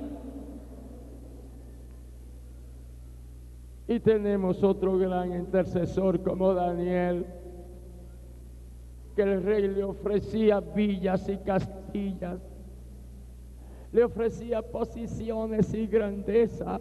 Y 3.86 4.00
tenemos 4.00 4.64
otro 4.64 4.98
gran 4.98 5.32
intercesor 5.34 6.22
como 6.22 6.54
Daniel, 6.54 7.26
que 9.14 9.22
el 9.22 9.42
rey 9.42 9.68
le 9.68 9.84
ofrecía 9.84 10.60
villas 10.60 11.28
y 11.28 11.36
castillas, 11.36 12.40
le 13.94 14.02
ofrecía 14.02 14.60
posiciones 14.60 15.72
y 15.72 15.86
grandeza. 15.86 16.80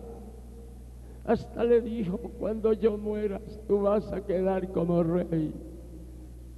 Hasta 1.23 1.63
le 1.63 1.79
dijo, 1.79 2.17
cuando 2.39 2.73
yo 2.73 2.97
mueras, 2.97 3.61
tú 3.67 3.83
vas 3.83 4.11
a 4.11 4.21
quedar 4.21 4.67
como 4.71 5.03
rey. 5.03 5.53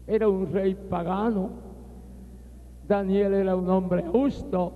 Era 0.07 0.29
un 0.29 0.49
rey 0.53 0.73
pagano. 0.73 1.49
Daniel 2.87 3.33
era 3.33 3.53
un 3.53 3.69
hombre 3.69 4.01
justo 4.03 4.71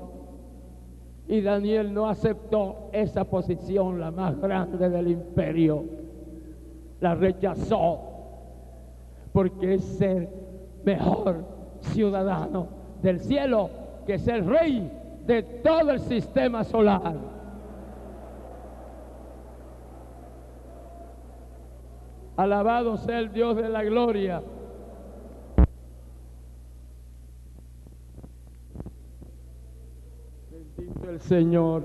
y 1.29 1.39
Daniel 1.39 1.93
no 1.93 2.09
aceptó 2.09 2.89
esa 2.91 3.23
posición, 3.23 4.01
la 4.01 4.11
más 4.11 4.37
grande 4.37 4.89
del 4.89 5.07
imperio. 5.07 5.85
La 6.99 7.15
rechazó 7.15 8.01
porque 9.31 9.75
es 9.75 9.83
ser 9.85 10.29
mejor 10.83 11.45
ciudadano 11.79 12.67
del 13.01 13.21
cielo 13.21 13.69
que 14.05 14.19
ser 14.19 14.45
rey 14.45 14.98
de 15.29 15.43
todo 15.43 15.91
el 15.91 15.99
sistema 15.99 16.63
solar. 16.63 17.15
Alabado 22.35 22.97
sea 22.97 23.19
el 23.19 23.31
Dios 23.31 23.55
de 23.55 23.69
la 23.69 23.83
gloria. 23.83 24.41
el 31.07 31.21
Señor. 31.21 31.83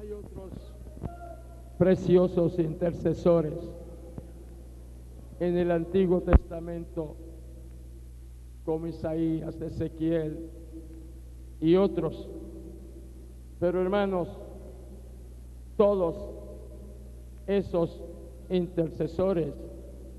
Hay 0.00 0.12
otros 0.12 0.50
preciosos 1.78 2.58
intercesores 2.58 3.54
en 5.40 5.56
el 5.56 5.70
Antiguo 5.72 6.20
Testamento, 6.20 7.16
como 8.64 8.86
Isaías, 8.86 9.60
Ezequiel 9.60 10.50
y 11.60 11.76
otros. 11.76 12.28
Pero 13.60 13.80
hermanos, 13.80 14.28
todos 15.76 16.16
esos 17.46 18.02
intercesores 18.48 19.52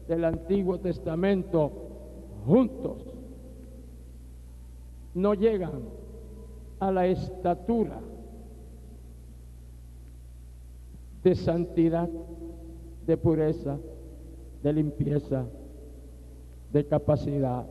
del 0.08 0.26
Antiguo 0.26 0.80
Testamento 0.80 1.72
juntos 2.46 3.02
no 5.14 5.34
llegan 5.34 5.82
a 6.80 6.92
la 6.92 7.08
estatura 7.08 8.00
de 11.24 11.36
santidad, 11.36 12.10
de 13.08 13.18
pureza, 13.18 13.80
de 14.62 14.74
limpieza, 14.74 15.46
de 16.72 16.86
capacidad. 16.86 17.66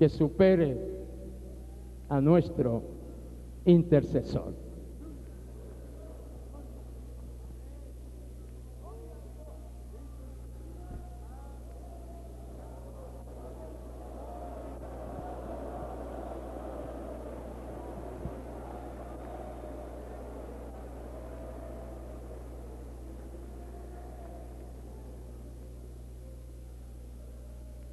Que 0.00 0.08
supere 0.08 0.78
a 2.08 2.22
nuestro 2.22 2.82
intercesor. 3.66 4.54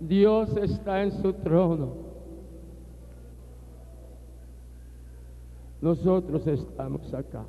Dios 0.08 0.56
está 0.58 1.04
en 1.04 1.12
su 1.12 1.34
trono. 1.34 2.08
Nosotros 5.82 6.48
estamos 6.48 7.14
acá. 7.14 7.46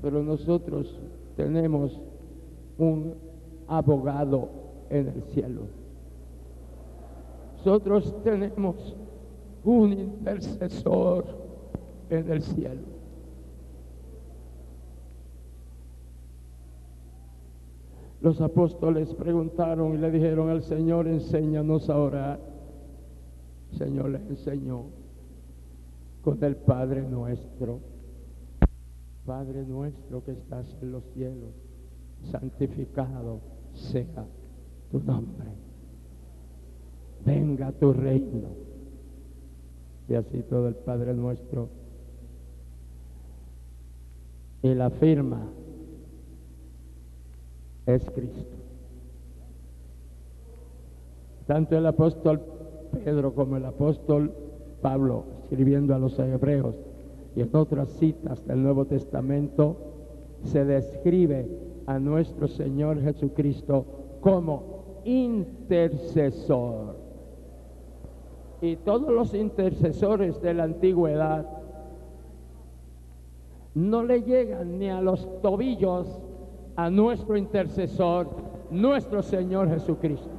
Pero 0.00 0.22
nosotros 0.22 0.98
tenemos 1.36 2.00
un 2.78 3.14
abogado 3.66 4.48
en 4.88 5.08
el 5.08 5.22
cielo. 5.24 5.62
Nosotros 7.58 8.14
tenemos 8.22 8.96
un 9.64 9.92
intercesor 9.92 11.26
en 12.08 12.30
el 12.30 12.42
cielo. 12.42 12.99
Los 18.20 18.40
apóstoles 18.40 19.14
preguntaron 19.14 19.94
y 19.94 19.98
le 19.98 20.10
dijeron 20.10 20.50
al 20.50 20.62
Señor, 20.62 21.08
enséñanos 21.08 21.88
a 21.88 21.98
orar. 21.98 22.40
El 23.72 23.78
Señor 23.78 24.10
les 24.10 24.22
enseñó 24.28 24.84
con 26.22 26.42
el 26.44 26.56
Padre 26.56 27.02
nuestro. 27.02 27.80
Padre 29.24 29.64
nuestro 29.64 30.22
que 30.22 30.32
estás 30.32 30.66
en 30.82 30.92
los 30.92 31.04
cielos, 31.14 31.54
santificado 32.30 33.40
sea 33.72 34.26
tu 34.90 35.00
nombre. 35.00 35.48
Venga 37.24 37.72
tu 37.72 37.92
reino. 37.92 38.48
y 40.08 40.14
así 40.14 40.42
todo 40.42 40.68
el 40.68 40.74
Padre 40.74 41.14
nuestro. 41.14 41.68
Y 44.62 44.74
la 44.74 44.90
firma 44.90 45.46
es 47.86 48.08
Cristo. 48.10 48.56
Tanto 51.46 51.76
el 51.76 51.86
apóstol 51.86 52.40
Pedro 53.04 53.34
como 53.34 53.56
el 53.56 53.64
apóstol 53.64 54.32
Pablo, 54.80 55.24
escribiendo 55.42 55.94
a 55.94 55.98
los 55.98 56.18
hebreos 56.18 56.74
y 57.34 57.42
en 57.42 57.54
otras 57.54 57.88
citas 57.90 58.46
del 58.46 58.62
Nuevo 58.62 58.84
Testamento, 58.86 59.76
se 60.44 60.64
describe 60.64 61.48
a 61.86 61.98
nuestro 61.98 62.48
Señor 62.48 63.00
Jesucristo 63.02 63.84
como 64.20 65.02
intercesor. 65.04 66.96
Y 68.60 68.76
todos 68.76 69.10
los 69.10 69.34
intercesores 69.34 70.40
de 70.42 70.54
la 70.54 70.64
antigüedad 70.64 71.46
no 73.74 74.02
le 74.02 74.22
llegan 74.22 74.78
ni 74.78 74.90
a 74.90 75.00
los 75.00 75.40
tobillos 75.40 76.06
a 76.84 76.88
nuestro 76.88 77.36
intercesor, 77.36 78.26
nuestro 78.70 79.22
Señor 79.22 79.68
Jesucristo. 79.68 80.30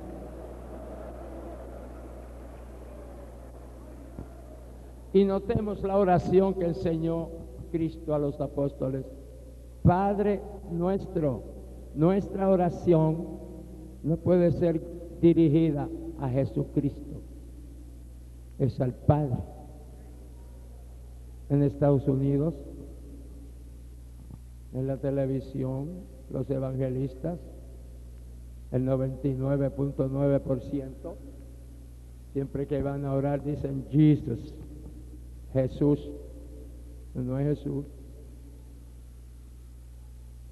Y 5.14 5.24
notemos 5.24 5.84
la 5.84 5.98
oración 5.98 6.56
que 6.56 6.66
enseñó 6.66 7.30
Cristo 7.72 8.16
a 8.16 8.20
los 8.20 8.42
apóstoles. 8.42 9.06
Padre 9.84 10.42
nuestro, 10.72 11.44
nuestra 11.94 12.50
oración 12.50 13.28
no 14.02 14.18
puede 14.18 14.52
ser 14.52 14.82
dirigida 15.22 15.88
a 16.20 16.28
Jesucristo, 16.28 17.22
es 18.58 18.82
al 18.82 18.94
Padre. 18.96 19.38
En 21.50 21.62
Estados 21.62 22.08
Unidos, 22.08 22.56
en 24.74 24.88
la 24.88 24.98
televisión, 24.98 26.10
los 26.32 26.50
evangelistas, 26.50 27.40
el 28.72 28.88
99.9%, 28.88 30.92
siempre 32.34 32.68
que 32.68 32.82
van 32.82 33.06
a 33.06 33.14
orar 33.14 33.44
dicen 33.44 33.86
Jesus, 33.90 34.56
Jesús, 35.54 36.10
no 37.14 37.38
es 37.38 37.60
Jesús, 37.60 37.86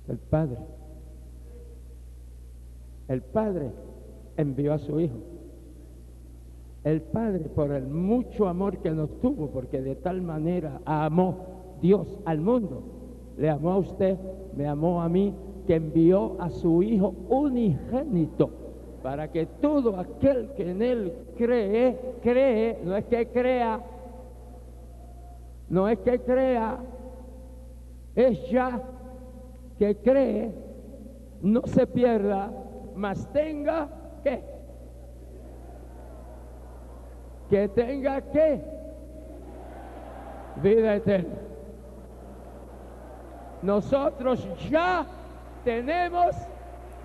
el 0.10 0.18
Padre. 0.18 0.58
El 3.08 3.22
Padre 3.22 3.72
envió 4.38 4.74
a 4.74 4.80
su 4.80 5.00
Hijo. 5.00 5.18
El 6.84 7.02
Padre, 7.02 7.46
por 7.50 7.72
el 7.72 7.88
mucho 7.88 8.48
amor 8.48 8.80
que 8.80 8.92
nos 8.92 9.20
tuvo, 9.20 9.50
porque 9.50 9.82
de 9.82 9.96
tal 9.96 10.22
manera 10.22 10.82
amó 10.86 11.78
Dios 11.82 12.08
al 12.26 12.40
mundo, 12.40 12.84
le 13.38 13.50
amó 13.50 13.72
a 13.72 13.78
usted, 13.78 14.18
me 14.56 14.68
amó 14.68 15.02
a 15.02 15.10
mí, 15.10 15.34
que 15.70 15.76
envió 15.76 16.36
a 16.42 16.50
su 16.50 16.82
Hijo 16.82 17.14
unigénito, 17.30 18.50
para 19.04 19.32
que 19.32 19.46
todo 19.46 20.00
aquel 20.00 20.50
que 20.54 20.72
en 20.72 20.82
Él 20.82 21.14
cree, 21.38 21.96
cree, 22.24 22.80
no 22.84 22.98
es 22.98 23.06
que 23.06 23.28
crea, 23.28 23.80
no 25.70 25.88
es 25.88 26.00
que 26.00 26.22
crea, 26.22 26.80
es 28.16 28.50
ya 28.50 28.82
que 29.78 29.96
cree, 29.98 30.52
no 31.44 31.62
se 31.68 31.86
pierda, 31.86 32.52
mas 32.96 33.32
tenga 33.32 33.90
que, 34.24 34.42
que 37.48 37.70
tenga 37.70 38.22
que, 38.22 38.60
vida 40.64 40.96
eterna. 40.96 41.36
Nosotros 43.62 44.48
ya 44.68 45.06
tenemos 45.64 46.36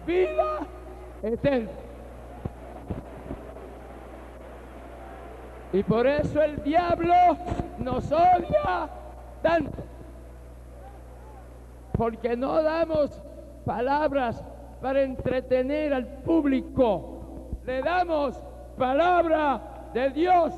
vida 0.06 0.60
eterna. 1.22 1.70
Y 5.72 5.82
por 5.82 6.06
eso 6.06 6.40
el 6.40 6.62
diablo 6.62 7.14
nos 7.78 8.10
odia 8.12 8.88
tanto. 9.42 9.82
Porque 11.98 12.36
no 12.36 12.62
damos 12.62 13.20
palabras 13.64 14.44
para 14.80 15.02
entretener 15.02 15.92
al 15.92 16.06
público. 16.06 17.58
Le 17.64 17.82
damos 17.82 18.40
palabra 18.78 19.60
de 19.92 20.10
Dios. 20.10 20.52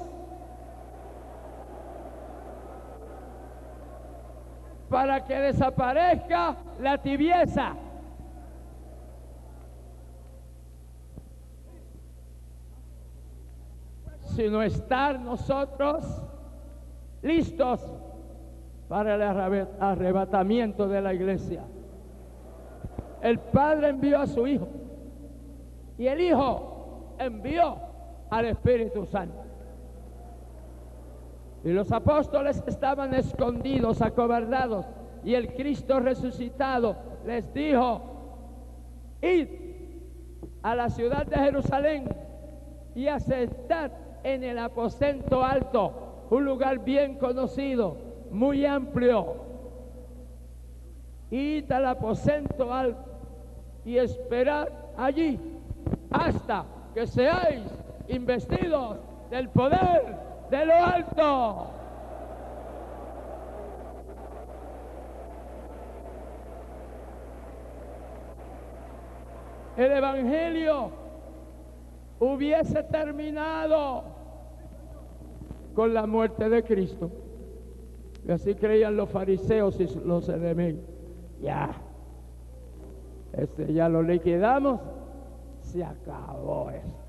Para 4.90 5.24
que 5.24 5.34
desaparezca 5.34 6.57
la 6.80 6.99
tibieza. 6.99 7.74
Sino 14.37 14.62
estar 14.62 15.18
nosotros 15.18 16.05
listos 17.22 17.80
para 18.87 19.14
el 19.14 19.22
arrebatamiento 19.80 20.87
de 20.87 21.01
la 21.01 21.14
iglesia. 21.14 21.64
El 23.22 23.41
Padre 23.41 23.89
envió 23.89 24.20
a 24.20 24.26
su 24.26 24.47
Hijo 24.47 24.68
y 25.97 26.07
el 26.07 26.20
Hijo 26.20 27.16
envió 27.18 27.78
al 28.30 28.45
Espíritu 28.45 29.07
Santo. 29.07 29.43
Y 31.64 31.72
los 31.72 31.91
apóstoles 31.91 32.62
estaban 32.66 33.14
escondidos, 33.14 34.03
acobardados, 34.03 34.87
y 35.24 35.34
el 35.34 35.55
Cristo 35.55 35.99
resucitado 35.99 36.95
les 37.24 37.53
dijo, 37.53 38.03
id 39.22 39.49
a 40.62 40.76
la 40.76 40.91
ciudad 40.91 41.26
de 41.26 41.37
Jerusalén 41.37 42.09
y 42.95 43.09
aceptad 43.09 43.91
en 44.27 44.43
el 44.43 44.59
aposento 44.59 45.45
alto, 45.45 46.27
un 46.31 46.45
lugar 46.45 46.81
bien 46.81 47.16
conocido, 47.16 47.97
muy 48.33 48.66
amplio. 48.66 49.37
Id 51.31 51.70
al 51.70 51.87
aposento 51.87 52.74
alto 52.74 53.05
y 53.85 53.99
esperad 53.99 54.66
allí 54.97 55.39
hasta 56.11 56.64
que 56.93 57.07
seáis 57.07 57.62
investidos 58.09 58.97
del 59.31 59.49
poder 59.49 60.16
de 60.51 60.66
lo 60.66 60.74
alto. 60.74 61.66
El 69.77 69.93
Evangelio 69.93 70.91
hubiese 72.18 72.83
terminado 72.83 74.15
con 75.77 75.93
la 75.93 76.07
muerte 76.07 76.49
de 76.49 76.64
Cristo. 76.64 77.11
Y 78.27 78.33
así 78.33 78.55
creían 78.55 78.97
los 78.97 79.11
fariseos 79.11 79.79
y 79.79 79.87
los 80.05 80.29
enemigos. 80.31 80.83
Ya, 81.41 81.70
este 83.35 83.72
ya 83.72 83.89
lo 83.89 84.03
liquidamos, 84.03 84.81
se 85.61 85.85
acabó 85.85 86.70
esto. 86.70 87.07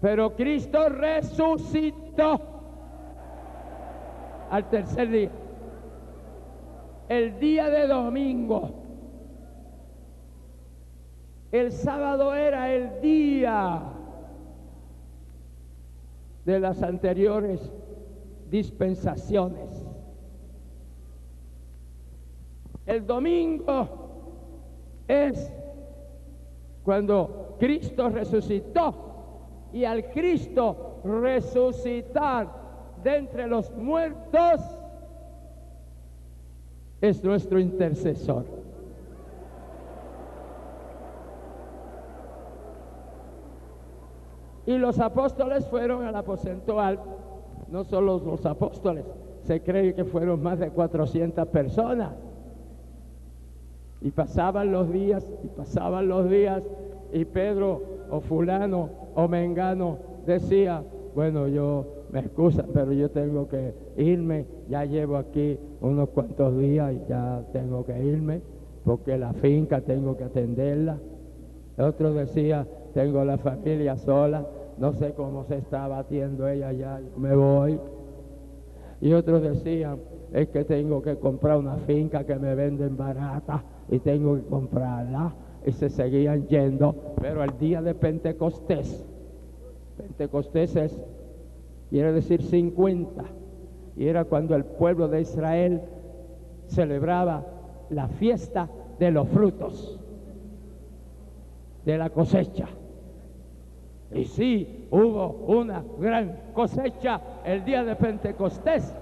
Pero 0.00 0.34
Cristo 0.34 0.88
resucitó 0.88 2.40
al 4.50 4.68
tercer 4.70 5.08
día. 5.08 5.30
El 7.08 7.38
día 7.38 7.68
de 7.68 7.86
domingo. 7.86 8.70
El 11.52 11.70
sábado 11.70 12.34
era 12.34 12.72
el 12.72 13.00
día 13.00 13.99
de 16.44 16.60
las 16.60 16.82
anteriores 16.82 17.60
dispensaciones. 18.50 19.86
El 22.86 23.06
domingo 23.06 23.88
es 25.06 25.52
cuando 26.82 27.56
Cristo 27.58 28.08
resucitó 28.08 28.94
y 29.72 29.84
al 29.84 30.10
Cristo 30.10 31.00
resucitar 31.04 32.48
de 33.02 33.16
entre 33.16 33.46
los 33.46 33.70
muertos 33.76 34.60
es 37.00 37.22
nuestro 37.24 37.58
intercesor. 37.58 38.59
Y 44.70 44.78
los 44.78 45.00
apóstoles 45.00 45.66
fueron 45.66 46.04
al 46.04 46.14
aposento 46.14 46.78
alto. 46.78 47.02
No 47.72 47.82
solo 47.82 48.22
los 48.24 48.46
apóstoles, 48.46 49.04
se 49.42 49.60
cree 49.62 49.94
que 49.94 50.04
fueron 50.04 50.44
más 50.44 50.60
de 50.60 50.70
400 50.70 51.48
personas. 51.48 52.12
Y 54.00 54.12
pasaban 54.12 54.70
los 54.70 54.92
días, 54.92 55.28
y 55.42 55.48
pasaban 55.48 56.06
los 56.06 56.30
días, 56.30 56.62
Y 57.12 57.24
Pedro 57.24 57.82
o 58.12 58.20
fulano 58.20 58.90
o 59.16 59.26
mengano 59.26 59.98
decía, 60.24 60.84
bueno, 61.16 61.48
yo 61.48 62.04
me 62.12 62.20
excusa, 62.20 62.64
pero 62.72 62.92
yo 62.92 63.10
tengo 63.10 63.48
que 63.48 63.74
irme, 63.96 64.46
ya 64.68 64.84
llevo 64.84 65.16
aquí 65.16 65.58
unos 65.80 66.10
cuantos 66.10 66.56
días 66.56 66.92
y 66.92 67.08
ya 67.08 67.42
tengo 67.52 67.84
que 67.84 68.00
irme, 68.04 68.40
porque 68.84 69.18
la 69.18 69.32
finca 69.32 69.80
tengo 69.80 70.16
que 70.16 70.22
atenderla. 70.22 70.98
Otro 71.76 72.14
decía, 72.14 72.64
tengo 72.94 73.24
la 73.24 73.36
familia 73.38 73.96
sola, 73.96 74.46
no 74.80 74.94
sé 74.94 75.12
cómo 75.12 75.44
se 75.44 75.58
está 75.58 75.86
batiendo 75.86 76.48
ella 76.48 76.72
ya, 76.72 77.00
me 77.18 77.36
voy. 77.36 77.78
Y 79.02 79.12
otros 79.12 79.42
decían, 79.42 79.98
es 80.32 80.48
que 80.48 80.64
tengo 80.64 81.02
que 81.02 81.16
comprar 81.16 81.58
una 81.58 81.76
finca 81.76 82.24
que 82.24 82.36
me 82.36 82.54
venden 82.54 82.96
barata 82.96 83.62
y 83.90 83.98
tengo 83.98 84.36
que 84.36 84.46
comprarla. 84.46 85.34
Y 85.66 85.72
se 85.72 85.90
seguían 85.90 86.46
yendo, 86.48 86.94
pero 87.20 87.44
el 87.44 87.58
día 87.58 87.82
de 87.82 87.94
Pentecostés, 87.94 89.04
Pentecostés 89.98 90.74
es, 90.74 90.98
quiere 91.90 92.12
decir 92.14 92.40
50, 92.40 93.22
y 93.96 94.06
era 94.06 94.24
cuando 94.24 94.56
el 94.56 94.64
pueblo 94.64 95.08
de 95.08 95.20
Israel 95.20 95.82
celebraba 96.68 97.44
la 97.90 98.08
fiesta 98.08 98.70
de 98.98 99.10
los 99.10 99.28
frutos, 99.28 100.00
de 101.84 101.98
la 101.98 102.08
cosecha. 102.08 102.66
Y 104.12 104.24
sí, 104.24 104.88
hubo 104.90 105.28
una 105.46 105.84
gran 105.98 106.52
cosecha 106.52 107.20
el 107.44 107.64
día 107.64 107.84
de 107.84 107.94
Pentecostés, 107.94 108.92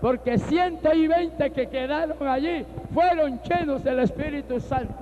porque 0.00 0.38
120 0.38 1.50
que 1.52 1.68
quedaron 1.68 2.28
allí 2.28 2.66
fueron 2.92 3.40
llenos 3.42 3.82
del 3.82 4.00
Espíritu 4.00 4.60
Santo. 4.60 4.94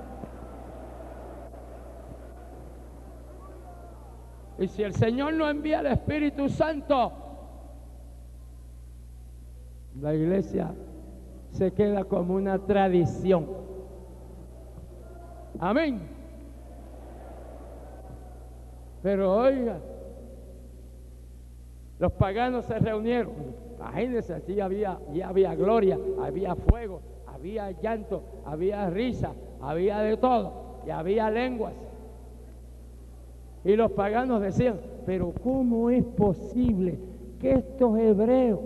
Y 4.57 4.67
si 4.67 4.83
el 4.83 4.93
Señor 4.93 5.33
no 5.33 5.49
envía 5.49 5.79
el 5.79 5.87
Espíritu 5.87 6.49
Santo, 6.49 7.13
la 10.01 10.13
iglesia 10.13 10.71
se 11.51 11.71
queda 11.73 12.03
como 12.05 12.35
una 12.35 12.57
tradición. 12.59 13.47
Amén. 15.59 16.18
Pero 19.01 19.33
oiga, 19.33 19.77
los 21.99 22.11
paganos 22.13 22.65
se 22.65 22.79
reunieron. 22.79 23.33
Imagínense, 23.77 24.33
allí 24.33 24.59
había, 24.59 24.99
ya 25.13 25.29
había 25.29 25.55
gloria, 25.55 25.97
había 26.21 26.55
fuego, 26.55 27.01
había 27.27 27.71
llanto, 27.71 28.21
había 28.45 28.89
risa, 28.89 29.31
había 29.61 29.99
de 29.99 30.17
todo, 30.17 30.81
y 30.85 30.89
había 30.89 31.29
lenguas. 31.29 31.73
Y 33.63 33.75
los 33.75 33.91
paganos 33.91 34.41
decían, 34.41 34.79
pero 35.05 35.33
¿cómo 35.43 35.89
es 35.89 36.03
posible 36.03 36.97
que 37.39 37.53
estos 37.53 37.97
hebreos, 37.97 38.59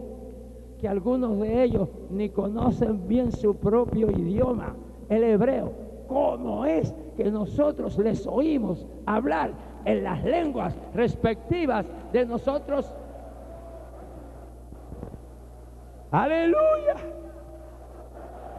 que 0.80 0.88
algunos 0.88 1.40
de 1.40 1.64
ellos 1.64 1.90
ni 2.10 2.30
conocen 2.30 3.08
bien 3.08 3.32
su 3.32 3.56
propio 3.56 4.10
idioma, 4.12 4.76
el 5.10 5.24
hebreo, 5.24 5.72
¿cómo 6.08 6.66
es 6.66 6.94
que 7.16 7.30
nosotros 7.32 7.98
les 8.00 8.26
oímos 8.28 8.86
hablar 9.06 9.54
en 9.86 10.04
las 10.04 10.24
lenguas 10.24 10.76
respectivas 10.94 11.86
de 12.12 12.26
nosotros. 12.26 12.94
Aleluya. 16.12 16.96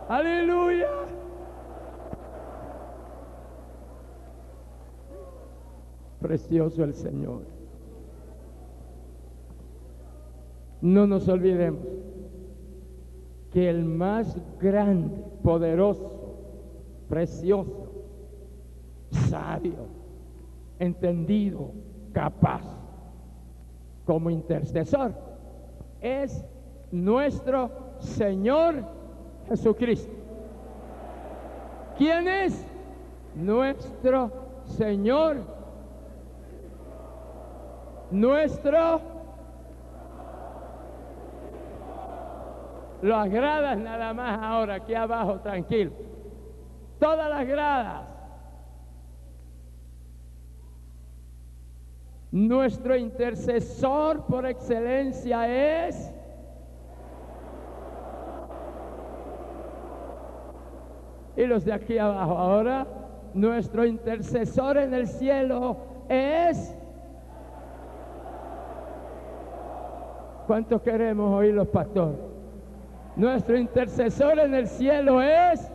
Aleluya. 0.08 0.88
Precioso 6.20 6.84
el 6.84 6.94
Señor. 6.94 7.42
No 10.80 11.06
nos 11.06 11.28
olvidemos 11.28 11.86
que 13.52 13.70
el 13.70 13.84
más 13.84 14.36
grande, 14.58 15.24
poderoso, 15.42 16.34
precioso, 17.08 17.88
sabio, 19.30 19.86
entendido, 20.84 21.72
capaz, 22.12 22.62
como 24.04 24.30
intercesor, 24.30 25.14
es 26.00 26.44
nuestro 26.90 27.70
Señor 27.98 28.84
Jesucristo. 29.48 30.12
¿Quién 31.96 32.28
es? 32.28 32.66
Nuestro 33.34 34.30
Señor. 34.64 35.38
Nuestro. 38.10 39.00
Las 43.02 43.30
gradas 43.30 43.78
nada 43.78 44.14
más 44.14 44.40
ahora, 44.42 44.74
aquí 44.76 44.94
abajo, 44.94 45.40
tranquilo. 45.40 45.92
Todas 46.98 47.28
las 47.28 47.46
gradas 47.46 48.13
Nuestro 52.34 52.96
intercesor 52.96 54.26
por 54.26 54.44
excelencia 54.44 55.86
es 55.86 56.12
y 61.36 61.46
los 61.46 61.64
de 61.64 61.72
aquí 61.72 61.96
abajo. 61.96 62.36
Ahora, 62.36 62.88
nuestro 63.34 63.86
intercesor 63.86 64.78
en 64.78 64.94
el 64.94 65.06
cielo 65.06 65.76
es... 66.08 66.76
¿Cuántos 70.48 70.82
queremos 70.82 71.32
oír 71.38 71.54
los 71.54 71.68
pastores? 71.68 72.18
Nuestro 73.14 73.56
intercesor 73.56 74.40
en 74.40 74.54
el 74.56 74.66
cielo 74.66 75.22
es... 75.22 75.70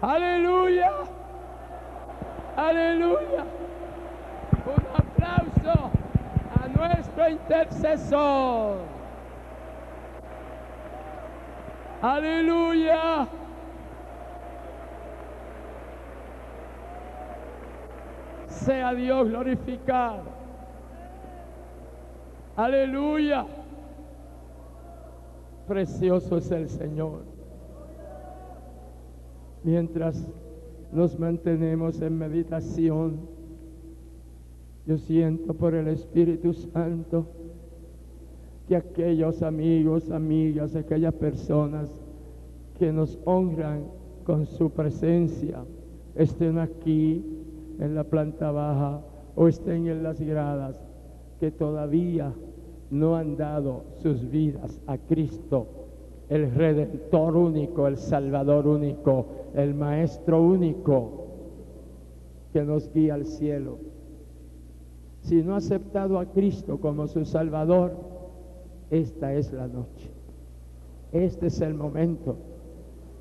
Aleluya. 0.00 1.17
Aleluya. 2.58 3.44
Un 4.66 4.84
aplauso 4.92 5.90
a 6.60 6.68
nuestro 6.68 7.28
intercesor. 7.30 8.78
Aleluya. 12.02 13.28
Sea 18.48 18.92
Dios 18.92 19.28
glorificado. 19.28 20.24
Aleluya. 22.56 23.46
Precioso 25.68 26.38
es 26.38 26.50
el 26.50 26.68
Señor. 26.68 27.22
Mientras 29.62 30.26
nos 30.92 31.18
mantenemos 31.18 32.00
en 32.00 32.18
meditación. 32.18 33.20
Yo 34.86 34.98
siento 34.98 35.54
por 35.54 35.74
el 35.74 35.88
Espíritu 35.88 36.52
Santo 36.54 37.26
que 38.66 38.76
aquellos 38.76 39.42
amigos, 39.42 40.10
amigas, 40.10 40.74
aquellas 40.74 41.14
personas 41.14 41.90
que 42.78 42.92
nos 42.92 43.18
honran 43.24 43.84
con 44.24 44.46
su 44.46 44.70
presencia 44.70 45.64
estén 46.14 46.58
aquí 46.58 47.24
en 47.78 47.94
la 47.94 48.04
planta 48.04 48.50
baja 48.50 49.00
o 49.36 49.48
estén 49.48 49.86
en 49.86 50.02
las 50.02 50.20
gradas, 50.20 50.80
que 51.38 51.50
todavía 51.50 52.32
no 52.90 53.16
han 53.16 53.36
dado 53.36 53.84
sus 54.02 54.28
vidas 54.28 54.80
a 54.86 54.98
Cristo, 54.98 55.66
el 56.28 56.54
Redentor 56.54 57.36
único, 57.36 57.86
el 57.86 57.96
Salvador 57.96 58.66
único, 58.66 59.26
el 59.54 59.74
Maestro 59.74 60.42
único 60.42 61.26
que 62.52 62.62
nos 62.62 62.92
guía 62.92 63.14
al 63.14 63.26
cielo. 63.26 63.78
Si 65.22 65.42
no 65.42 65.54
ha 65.54 65.58
aceptado 65.58 66.18
a 66.18 66.26
Cristo 66.26 66.78
como 66.78 67.06
su 67.06 67.24
Salvador, 67.24 67.92
esta 68.90 69.34
es 69.34 69.52
la 69.52 69.66
noche. 69.68 70.10
Este 71.12 71.46
es 71.46 71.60
el 71.60 71.74
momento. 71.74 72.36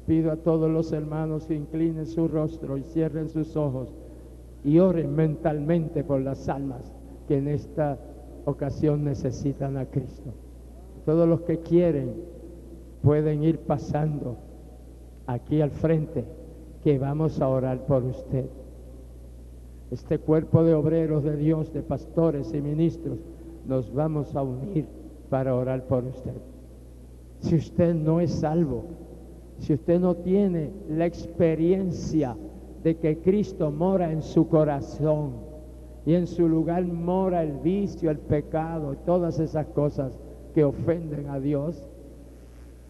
Pido 0.05 0.32
a 0.32 0.38
todos 0.38 0.70
los 0.70 0.91
hermanos 0.91 1.45
que 1.45 1.55
inclinen 1.55 2.05
su 2.05 2.28
rostro 2.28 2.78
y 2.78 2.84
cierren 2.84 3.30
sus 3.30 3.55
ojos 3.55 3.93
y 4.64 4.80
oren 4.80 5.16
mentalmente 5.16 6.03
por 6.03 6.22
las 6.22 6.47
almas 6.49 6.93
que 7.28 7.38
en 7.38 7.47
esta 7.47 7.97
ocasión 8.45 9.03
necesitan 9.03 9.78
a 9.78 9.86
Cristo. 9.86 10.32
Todos 11.05 11.28
los 11.28 11.41
que 11.41 11.60
quieren 11.60 12.14
pueden 13.02 13.43
ir 13.43 13.60
pasando 13.60 14.38
aquí 15.26 15.62
al 15.62 15.72
frente 15.72 16.26
que 16.84 16.98
vamos 16.98 17.41
a 17.41 17.48
orar 17.48 17.86
por 17.86 18.04
usted. 18.04 18.45
Este 19.91 20.20
cuerpo 20.20 20.64
de 20.64 20.74
obreros 20.74 21.24
de 21.24 21.38
Dios, 21.38 21.72
de 21.74 21.82
pastores 21.82 22.54
y 22.54 22.62
ministros, 22.62 23.20
nos 23.66 23.93
vamos 23.93 24.36
a 24.36 24.43
unir 24.43 24.86
para 25.30 25.56
orar 25.56 25.84
por 25.86 26.06
usted. 26.06 26.34
Si 27.39 27.56
usted 27.56 27.93
no 27.93 28.20
es 28.20 28.32
salvo, 28.32 28.84
si 29.60 29.74
usted 29.74 30.00
no 30.00 30.16
tiene 30.16 30.72
la 30.89 31.06
experiencia 31.06 32.36
de 32.84 32.98
que 32.98 33.20
Cristo 33.20 33.72
mora 33.72 34.12
en 34.12 34.22
su 34.22 34.48
corazón 34.48 35.32
y 36.06 36.14
en 36.14 36.28
su 36.28 36.48
lugar 36.48 36.86
mora 36.86 37.43
el 37.43 37.58
vicio, 37.58 38.10
el 38.10 38.20
pecado, 38.20 38.95
todas 39.06 39.39
esas 39.39 39.68
cosas 39.68 40.14
que 40.54 40.64
ofenden 40.64 41.30
a 41.30 41.39
Dios, 41.39 41.89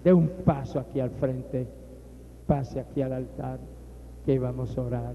de 0.07 0.13
un 0.13 0.29
paso 0.45 0.79
aquí 0.79 1.01
al 1.01 1.09
frente, 1.09 1.67
pase 2.47 2.79
aquí 2.79 3.01
al 3.01 3.11
altar, 3.11 3.59
que 4.25 4.39
vamos 4.39 4.77
a 4.77 4.81
orar. 4.81 5.13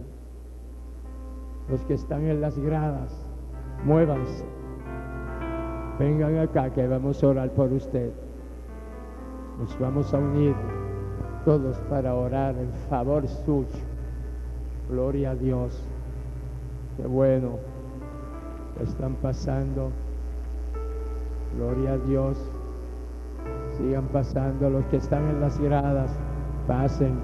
Los 1.70 1.82
que 1.86 1.95
están 1.95 2.26
en 2.26 2.43
las 2.43 2.59
gradas, 2.59 3.26
muévanse. 3.86 4.45
Vengan 5.99 6.36
acá 6.36 6.70
que 6.74 6.86
vamos 6.86 7.24
a 7.24 7.26
orar 7.26 7.51
por 7.53 7.72
usted. 7.72 8.12
Nos 9.59 9.78
vamos 9.78 10.12
a 10.12 10.18
unir 10.18 10.55
todos 11.47 11.78
para 11.88 12.14
orar 12.14 12.55
en 12.59 12.70
favor 12.90 13.26
suyo. 13.26 13.68
Gloria 14.90 15.30
a 15.30 15.34
Dios. 15.34 15.88
Qué 16.99 17.07
bueno 17.07 17.57
están 18.82 19.14
pasando. 19.14 19.90
Gloria 21.57 21.93
a 21.93 21.97
Dios. 21.97 22.51
Sigan 23.76 24.04
pasando 24.08 24.70
los 24.70 24.84
que 24.86 24.96
están 24.98 25.28
en 25.28 25.40
las 25.40 25.58
gradas. 25.60 26.18
Pasen. 26.66 27.18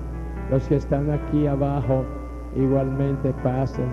Los 0.51 0.67
que 0.69 0.77
están 0.77 1.11
aquí 1.11 1.47
abajo 1.47 2.05
igualmente 2.57 3.33
pasen. 3.43 3.89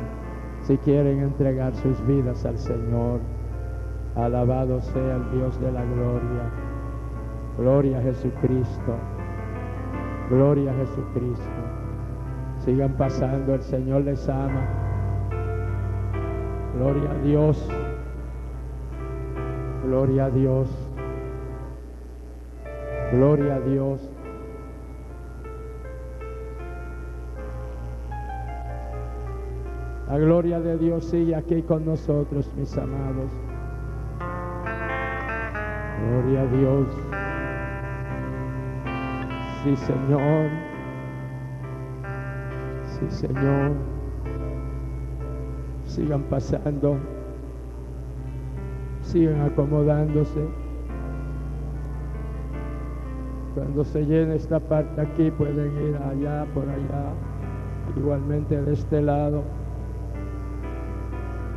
Si 0.62 0.78
quieren 0.78 1.20
entregar 1.20 1.76
sus 1.76 2.06
vidas 2.06 2.46
al 2.46 2.58
Señor. 2.58 3.20
Alabado 4.16 4.82
sea 4.82 5.18
el 5.18 5.32
Dios 5.32 5.60
de 5.60 5.72
la 5.72 5.84
gloria. 5.84 6.50
Gloria 7.58 8.00
a 8.00 8.02
Jesucristo. 8.02 8.96
Gloria 10.30 10.72
a 10.72 10.76
Jesucristo. 10.76 11.50
Sigan 12.60 12.94
pasando, 12.94 13.54
el 13.54 13.62
Señor 13.62 14.04
les 14.04 14.28
ama. 14.28 14.62
Gloria 16.78 17.12
a 17.12 17.18
Dios. 17.24 17.70
Gloria 19.86 20.26
a 20.26 20.30
Dios. 20.30 20.85
Gloria 23.12 23.56
a 23.56 23.60
Dios. 23.60 24.12
La 30.08 30.18
gloria 30.20 30.60
de 30.60 30.78
Dios 30.78 31.06
sigue 31.06 31.36
aquí 31.36 31.62
con 31.62 31.86
nosotros, 31.86 32.52
mis 32.56 32.78
amados. 32.78 33.32
Gloria 36.08 36.42
a 36.42 36.46
Dios. 36.46 36.88
Sí, 39.64 39.76
Señor. 39.76 40.50
Sí, 42.86 43.10
Señor. 43.10 43.72
Sigan 45.86 46.24
pasando. 46.24 46.98
Sigan 49.02 49.42
acomodándose. 49.42 50.65
Cuando 53.56 53.86
se 53.86 54.06
llene 54.06 54.36
esta 54.36 54.60
parte 54.60 55.00
aquí, 55.00 55.32
pueden 55.32 55.72
ir 55.88 55.96
allá, 55.96 56.46
por 56.54 56.68
allá. 56.68 57.14
Igualmente 57.96 58.62
de 58.62 58.74
este 58.74 59.02
lado. 59.02 59.44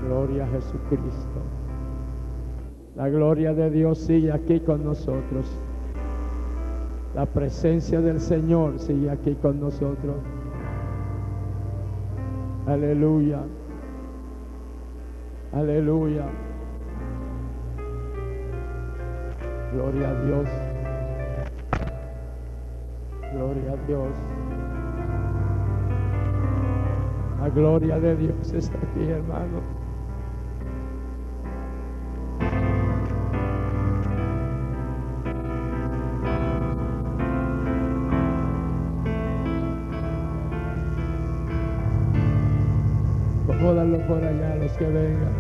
Gloria 0.07 0.45
a 0.45 0.47
Jesucristo. 0.47 1.41
La 2.95 3.09
gloria 3.09 3.53
de 3.53 3.71
Dios 3.71 3.99
sigue 3.99 4.31
aquí 4.31 4.61
con 4.61 4.85
nosotros. 4.85 5.51
La 7.17 7.27
presencia 7.27 8.01
del 8.01 8.21
Señor 8.21 8.79
sigue 8.79 9.11
aquí 9.11 9.35
con 9.35 9.59
nosotros. 9.59 10.17
Aleluya. 12.67 13.41
Aleluya. 15.53 16.27
Gloria 19.73 20.11
a 20.11 20.25
Dios. 20.25 20.68
Gloria 23.39 23.73
a 23.73 23.77
Dios. 23.87 24.15
La 27.41 27.49
gloria 27.51 28.01
de 28.01 28.17
Dios 28.17 28.53
está 28.53 28.77
aquí, 28.79 29.05
hermano. 29.09 29.61
Acomódalo 43.45 43.99
por 44.09 44.25
allá 44.25 44.57
los 44.57 44.73
que 44.73 44.85
vengan. 44.85 45.33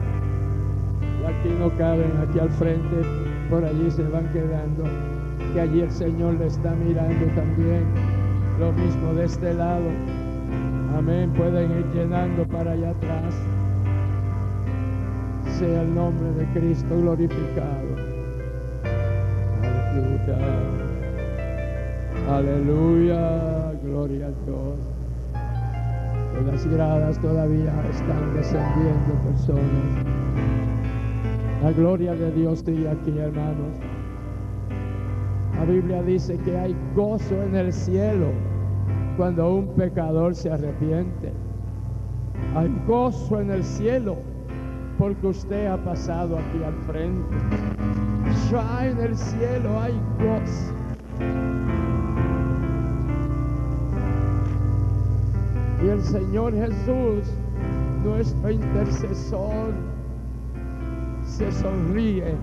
Y 1.20 1.24
aquí 1.24 1.48
no 1.58 1.76
caben, 1.76 2.12
aquí 2.22 2.38
al 2.38 2.50
frente, 2.50 3.02
por 3.50 3.64
allí 3.64 3.90
se 3.90 4.04
van 4.04 4.32
quedando. 4.32 5.17
Que 5.52 5.60
allí 5.60 5.80
el 5.80 5.90
Señor 5.90 6.34
le 6.34 6.46
está 6.46 6.72
mirando 6.72 7.26
también. 7.34 7.84
Lo 8.58 8.72
mismo 8.72 9.14
de 9.14 9.24
este 9.24 9.54
lado. 9.54 9.88
Amén. 10.96 11.30
Pueden 11.36 11.70
ir 11.70 11.86
llenando 11.94 12.46
para 12.46 12.72
allá 12.72 12.90
atrás. 12.90 13.34
Sea 15.58 15.82
el 15.82 15.94
nombre 15.94 16.30
de 16.32 16.44
Cristo 16.58 16.96
glorificado. 17.00 17.88
Aleluya. 19.62 20.38
Aleluya. 22.28 23.72
Gloria 23.82 24.26
a 24.26 24.30
Dios 24.44 24.98
las 26.46 26.66
gradas 26.66 27.18
todavía 27.18 27.72
están 27.90 28.34
descendiendo 28.34 29.14
personas. 29.24 30.04
La 31.62 31.72
gloria 31.72 32.14
de 32.14 32.30
Dios 32.32 32.62
sigue 32.64 32.88
aquí, 32.88 33.18
hermanos. 33.18 33.74
Biblia 35.68 36.02
dice 36.02 36.38
que 36.38 36.56
hay 36.56 36.74
gozo 36.94 37.42
en 37.42 37.54
el 37.54 37.74
cielo 37.74 38.28
cuando 39.18 39.56
un 39.56 39.66
pecador 39.74 40.34
se 40.34 40.50
arrepiente. 40.50 41.30
Hay 42.56 42.74
gozo 42.86 43.38
en 43.38 43.50
el 43.50 43.62
cielo 43.62 44.16
porque 44.98 45.26
usted 45.26 45.66
ha 45.66 45.76
pasado 45.76 46.38
aquí 46.38 46.64
al 46.64 46.72
frente. 46.86 47.36
Ya 48.50 48.86
en 48.88 48.98
el 48.98 49.14
cielo 49.14 49.78
hay 49.78 49.92
gozo. 50.18 50.72
Y 55.84 55.88
el 55.88 56.02
Señor 56.02 56.54
Jesús, 56.54 57.30
nuestro 58.04 58.50
intercesor, 58.50 59.74
se 61.24 61.52
sonríe 61.52 62.34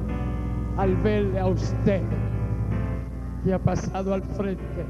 al 0.77 0.95
verle 0.97 1.39
a 1.39 1.47
usted 1.47 2.03
que 3.45 3.53
ha 3.53 3.59
pasado 3.59 4.15
al 4.15 4.23
frente 4.23 4.85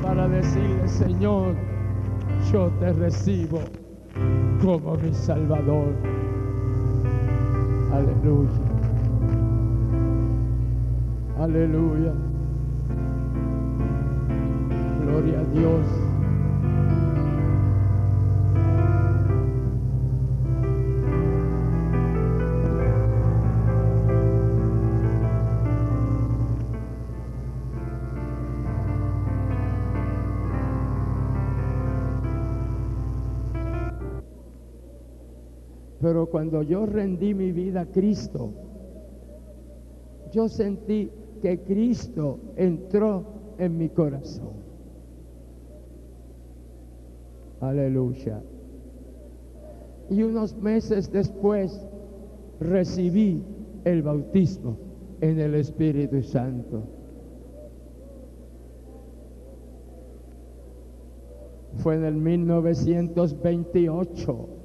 para 0.00 0.28
decirle, 0.28 0.86
Señor, 0.86 1.56
yo 2.52 2.70
te 2.78 2.92
recibo 2.92 3.58
como 4.62 4.94
mi 4.94 5.12
Salvador. 5.12 5.92
Aleluya. 7.92 8.50
Aleluya. 11.40 12.12
Gloria 15.02 15.40
a 15.40 15.44
Dios. 15.52 16.09
Pero 36.10 36.26
cuando 36.26 36.64
yo 36.64 36.86
rendí 36.86 37.34
mi 37.34 37.52
vida 37.52 37.82
a 37.82 37.86
Cristo, 37.86 38.50
yo 40.32 40.48
sentí 40.48 41.08
que 41.40 41.60
Cristo 41.60 42.40
entró 42.56 43.22
en 43.58 43.78
mi 43.78 43.90
corazón. 43.90 44.54
Aleluya. 47.60 48.42
Y 50.10 50.24
unos 50.24 50.56
meses 50.56 51.12
después 51.12 51.80
recibí 52.58 53.44
el 53.84 54.02
bautismo 54.02 54.78
en 55.20 55.38
el 55.38 55.54
Espíritu 55.54 56.24
Santo. 56.24 56.82
Fue 61.76 61.94
en 61.94 62.04
el 62.04 62.16
1928 62.16 64.59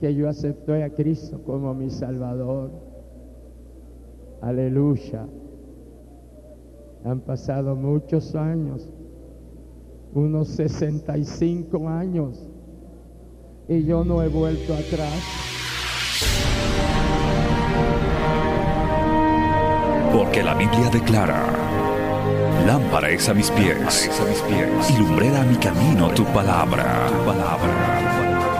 que 0.00 0.14
yo 0.14 0.28
acepté 0.28 0.82
a 0.82 0.90
Cristo 0.90 1.40
como 1.44 1.74
mi 1.74 1.90
Salvador. 1.90 2.70
Aleluya. 4.40 5.26
Han 7.04 7.20
pasado 7.20 7.74
muchos 7.74 8.34
años 8.34 8.88
unos 10.14 10.48
65 10.48 11.88
años 11.88 12.38
y 13.68 13.84
yo 13.84 14.04
no 14.04 14.22
he 14.22 14.28
vuelto 14.28 14.74
atrás. 14.74 15.22
Porque 20.12 20.42
la 20.42 20.54
Biblia 20.54 20.90
declara, 20.90 21.46
lámpara 22.66 23.10
es 23.10 23.28
a 23.28 23.34
mis 23.34 23.50
pies, 23.50 24.10
a 24.20 24.24
mis 24.28 24.40
pies 24.42 24.90
y 24.90 24.98
lumbrera 24.98 25.42
a 25.42 25.44
mi 25.44 25.56
camino 25.56 26.08
tu 26.10 26.24
palabra. 26.24 27.06
tu 27.08 27.24
palabra. 27.24 27.97